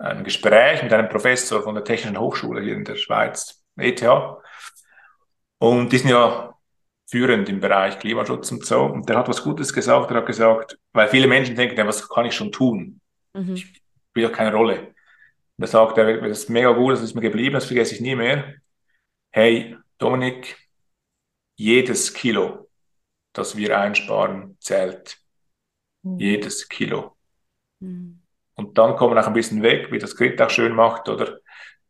ein 0.02 0.24
Gespräch 0.24 0.82
mit 0.82 0.92
einem 0.92 1.08
Professor 1.08 1.62
von 1.62 1.74
der 1.74 1.84
Technischen 1.84 2.18
Hochschule 2.18 2.60
hier 2.60 2.74
in 2.74 2.84
der 2.84 2.96
Schweiz, 2.96 3.62
ETH. 3.76 4.02
Und 5.58 5.92
die 5.92 5.98
sind 5.98 6.10
ja 6.10 6.52
führend 7.08 7.48
im 7.48 7.60
Bereich 7.60 7.98
Klimaschutz 7.98 8.50
und 8.50 8.64
so. 8.66 8.82
Und 8.82 9.08
der 9.08 9.16
hat 9.18 9.28
was 9.28 9.44
Gutes 9.44 9.72
gesagt. 9.72 10.10
Er 10.10 10.16
hat 10.16 10.26
gesagt, 10.26 10.76
weil 10.92 11.08
viele 11.08 11.28
Menschen 11.28 11.54
denken, 11.54 11.76
ja, 11.76 11.86
was 11.86 12.08
kann 12.08 12.26
ich 12.26 12.34
schon 12.34 12.50
tun? 12.50 13.00
Mhm. 13.32 13.54
Ich 13.54 13.66
spiele 14.10 14.28
ja 14.28 14.28
keine 14.28 14.54
Rolle. 14.54 14.88
Und 15.56 15.64
er 15.64 15.68
sagt, 15.68 15.98
er, 15.98 16.20
das 16.20 16.40
ist 16.40 16.50
mega 16.50 16.72
gut, 16.72 16.94
das 16.94 17.02
ist 17.02 17.14
mir 17.14 17.20
geblieben, 17.20 17.54
das 17.54 17.66
vergesse 17.66 17.94
ich 17.94 18.00
nie 18.00 18.16
mehr. 18.16 18.54
Hey, 19.30 19.76
Dominik, 19.98 20.56
jedes 21.54 22.12
Kilo, 22.12 22.61
das 23.32 23.56
wir 23.56 23.78
einsparen, 23.78 24.56
zählt. 24.60 25.18
Mhm. 26.02 26.18
Jedes 26.18 26.68
Kilo. 26.68 27.16
Mhm. 27.80 28.20
Und 28.54 28.78
dann 28.78 28.96
kommen 28.96 29.14
wir 29.14 29.22
auch 29.22 29.26
ein 29.26 29.32
bisschen 29.32 29.62
weg, 29.62 29.90
wie 29.90 29.98
das 29.98 30.16
Grit 30.16 30.40
auch 30.40 30.50
schön 30.50 30.74
macht, 30.74 31.08
oder 31.08 31.38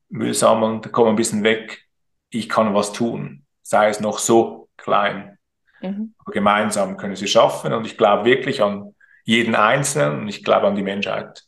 Müll 0.09 0.35
sammeln, 0.35 0.83
da 0.83 0.91
kommen 0.91 1.09
wir 1.09 1.13
ein 1.13 1.17
bisschen 1.17 1.43
weg. 1.43 1.89
Ich 2.31 2.49
kann 2.49 2.75
was 2.75 2.93
tun, 2.93 3.45
sei 3.63 3.89
es 3.89 4.01
noch 4.01 4.19
so 4.19 4.69
klein. 4.77 5.39
Mhm. 5.81 6.15
Aber 6.19 6.33
gemeinsam 6.33 6.97
können 6.97 7.17
sie 7.17 7.29
schaffen 7.29 7.73
und 7.73 7.87
ich 7.87 7.97
glaube 7.97 8.25
wirklich 8.25 8.63
an 8.63 8.95
jeden 9.25 9.55
Einzelnen 9.55 10.21
und 10.21 10.29
ich 10.29 10.45
glaube 10.45 10.67
an 10.67 10.77
die 10.77 10.83
Menschheit, 10.83 11.45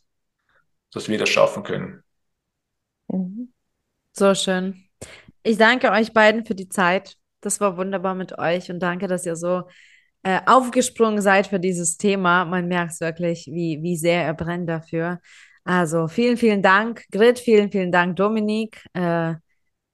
dass 0.91 1.09
wir 1.09 1.17
das 1.17 1.29
schaffen 1.29 1.63
können. 1.63 2.03
Mhm. 3.07 3.53
So 4.11 4.33
schön. 4.33 4.87
Ich 5.43 5.57
danke 5.57 5.91
euch 5.91 6.13
beiden 6.13 6.45
für 6.45 6.55
die 6.55 6.69
Zeit. 6.69 7.17
Das 7.45 7.59
war 7.61 7.77
wunderbar 7.77 8.15
mit 8.15 8.37
euch 8.39 8.71
und 8.71 8.79
danke, 8.79 9.07
dass 9.07 9.25
ihr 9.25 9.35
so 9.35 9.63
äh, 10.23 10.41
aufgesprungen 10.45 11.21
seid 11.21 11.47
für 11.47 11.59
dieses 11.59 11.97
Thema. 11.97 12.45
Man 12.45 12.67
merkt 12.67 12.99
wirklich, 13.01 13.47
wie, 13.47 13.81
wie 13.83 13.97
sehr 13.97 14.23
er 14.23 14.33
brennt 14.33 14.67
dafür. 14.67 15.19
Also 15.63 16.07
vielen, 16.07 16.37
vielen 16.37 16.61
Dank, 16.61 17.05
Grit, 17.11 17.39
vielen, 17.39 17.71
vielen 17.71 17.91
Dank, 17.91 18.15
Dominik. 18.15 18.83
Äh, 18.93 19.35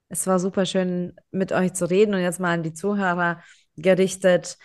es 0.10 0.28
war 0.28 0.40
super 0.40 0.66
schön, 0.66 1.14
mit 1.32 1.52
euch 1.52 1.74
zu 1.74 1.90
reden 1.90 2.14
und 2.14 2.22
jetzt 2.22 2.40
mal 2.40 2.54
an 2.54 2.64
die 2.64 2.74
Zuhörer 2.74 3.42
gerichtet 3.78 4.58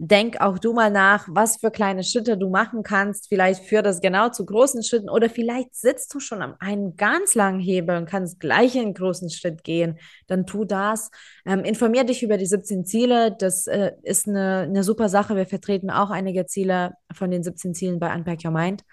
denk 0.00 0.40
auch 0.40 0.60
du 0.60 0.72
mal 0.72 0.92
nach, 0.92 1.26
was 1.28 1.56
für 1.56 1.72
kleine 1.72 2.04
Schritte 2.04 2.38
du 2.38 2.48
machen 2.48 2.84
kannst. 2.84 3.28
Vielleicht 3.28 3.64
führt 3.64 3.84
das 3.84 4.00
genau 4.00 4.28
zu 4.28 4.46
großen 4.46 4.84
Schritten 4.84 5.10
oder 5.10 5.28
vielleicht 5.28 5.74
sitzt 5.74 6.14
du 6.14 6.20
schon 6.20 6.40
am 6.40 6.54
einen 6.60 6.96
ganz 6.96 7.34
langen 7.34 7.58
Hebel 7.58 7.96
und 7.96 8.06
kannst 8.06 8.38
gleich 8.38 8.76
in 8.76 8.82
einen 8.82 8.94
großen 8.94 9.28
Schritt 9.28 9.64
gehen. 9.64 9.98
Dann 10.28 10.46
tu 10.46 10.64
das. 10.64 11.10
Ähm, 11.44 11.64
informier 11.64 12.04
dich 12.04 12.22
über 12.22 12.36
die 12.36 12.46
17 12.46 12.84
Ziele. 12.84 13.34
Das 13.36 13.66
äh, 13.66 13.92
ist 14.04 14.28
eine, 14.28 14.60
eine 14.68 14.84
super 14.84 15.08
Sache. 15.08 15.34
Wir 15.34 15.46
vertreten 15.46 15.90
auch 15.90 16.10
einige 16.10 16.46
Ziele 16.46 16.94
von 17.12 17.32
den 17.32 17.42
17 17.42 17.74
Zielen 17.74 17.98
bei 17.98 18.14
Unpack 18.14 18.44
Your 18.44 18.52
Mind. 18.52 18.84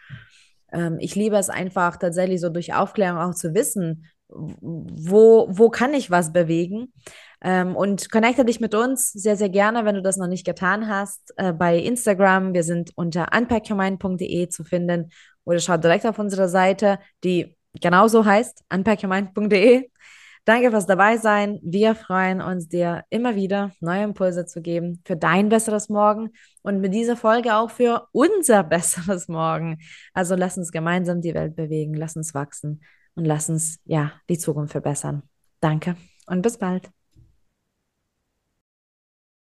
Ähm, 0.72 0.98
ich 1.00 1.14
liebe 1.14 1.38
es 1.38 1.52
einfach 1.52 1.98
tatsächlich 1.98 2.42
so 2.42 2.50
durch 2.50 2.74
Aufklärung 2.74 3.20
auch 3.20 3.36
zu 3.36 3.54
wissen, 3.54 4.08
wo, 4.28 5.48
wo 5.50 5.70
kann 5.70 5.94
ich 5.94 6.10
was 6.10 6.34
bewegen. 6.34 6.92
Ähm, 7.48 7.76
und 7.76 8.12
connecte 8.12 8.44
dich 8.44 8.60
mit 8.60 8.74
uns 8.74 9.12
sehr, 9.12 9.38
sehr 9.38 9.50
gerne, 9.50 9.86
wenn 9.86 9.94
du 9.94 10.02
das 10.02 10.18
noch 10.18 10.26
nicht 10.26 10.48
getan 10.48 10.88
hast, 10.90 11.32
äh, 11.38 11.54
bei 11.54 11.78
Instagram. 11.78 12.56
Wir 12.56 12.64
sind 12.64 12.92
unter 12.96 13.28
unpackyourmind.de 13.38 14.50
zu 14.50 14.64
finden 14.64 15.12
oder 15.44 15.60
schau 15.60 15.78
direkt 15.78 16.08
auf 16.08 16.18
unsere 16.18 16.50
Seite, 16.50 16.98
die 17.24 17.56
genauso 17.80 18.26
heißt, 18.26 18.64
unpackyourmind.de. 18.74 19.92
Danke 20.44 20.72
fürs 20.72 20.88
dabei 20.88 21.18
sein. 21.18 21.60
Wir 21.62 21.94
freuen 21.94 22.42
uns, 22.42 22.68
dir 22.68 23.04
immer 23.12 23.36
wieder 23.36 23.72
neue 23.80 24.06
Impulse 24.06 24.48
zu 24.48 24.64
geben 24.64 25.04
für 25.06 25.16
dein 25.16 25.50
besseres 25.50 25.88
Morgen 25.88 26.32
und 26.64 26.82
mit 26.82 26.96
dieser 26.96 27.16
Folge 27.16 27.56
auch 27.56 27.70
für 27.70 28.08
unser 28.12 28.64
besseres 28.76 29.28
Morgen. 29.28 29.78
Also 30.16 30.34
lass 30.34 30.58
uns 30.58 30.72
gemeinsam 30.72 31.22
die 31.22 31.36
Welt 31.36 31.56
bewegen, 31.56 31.94
lass 31.94 32.16
uns 32.16 32.34
wachsen 32.34 32.82
und 33.14 33.26
lass 33.26 33.50
uns 33.50 33.78
ja 33.86 34.14
die 34.30 34.40
Zukunft 34.40 34.72
verbessern. 34.72 35.22
Danke 35.60 35.96
und 36.26 36.42
bis 36.42 36.58
bald. 36.58 36.95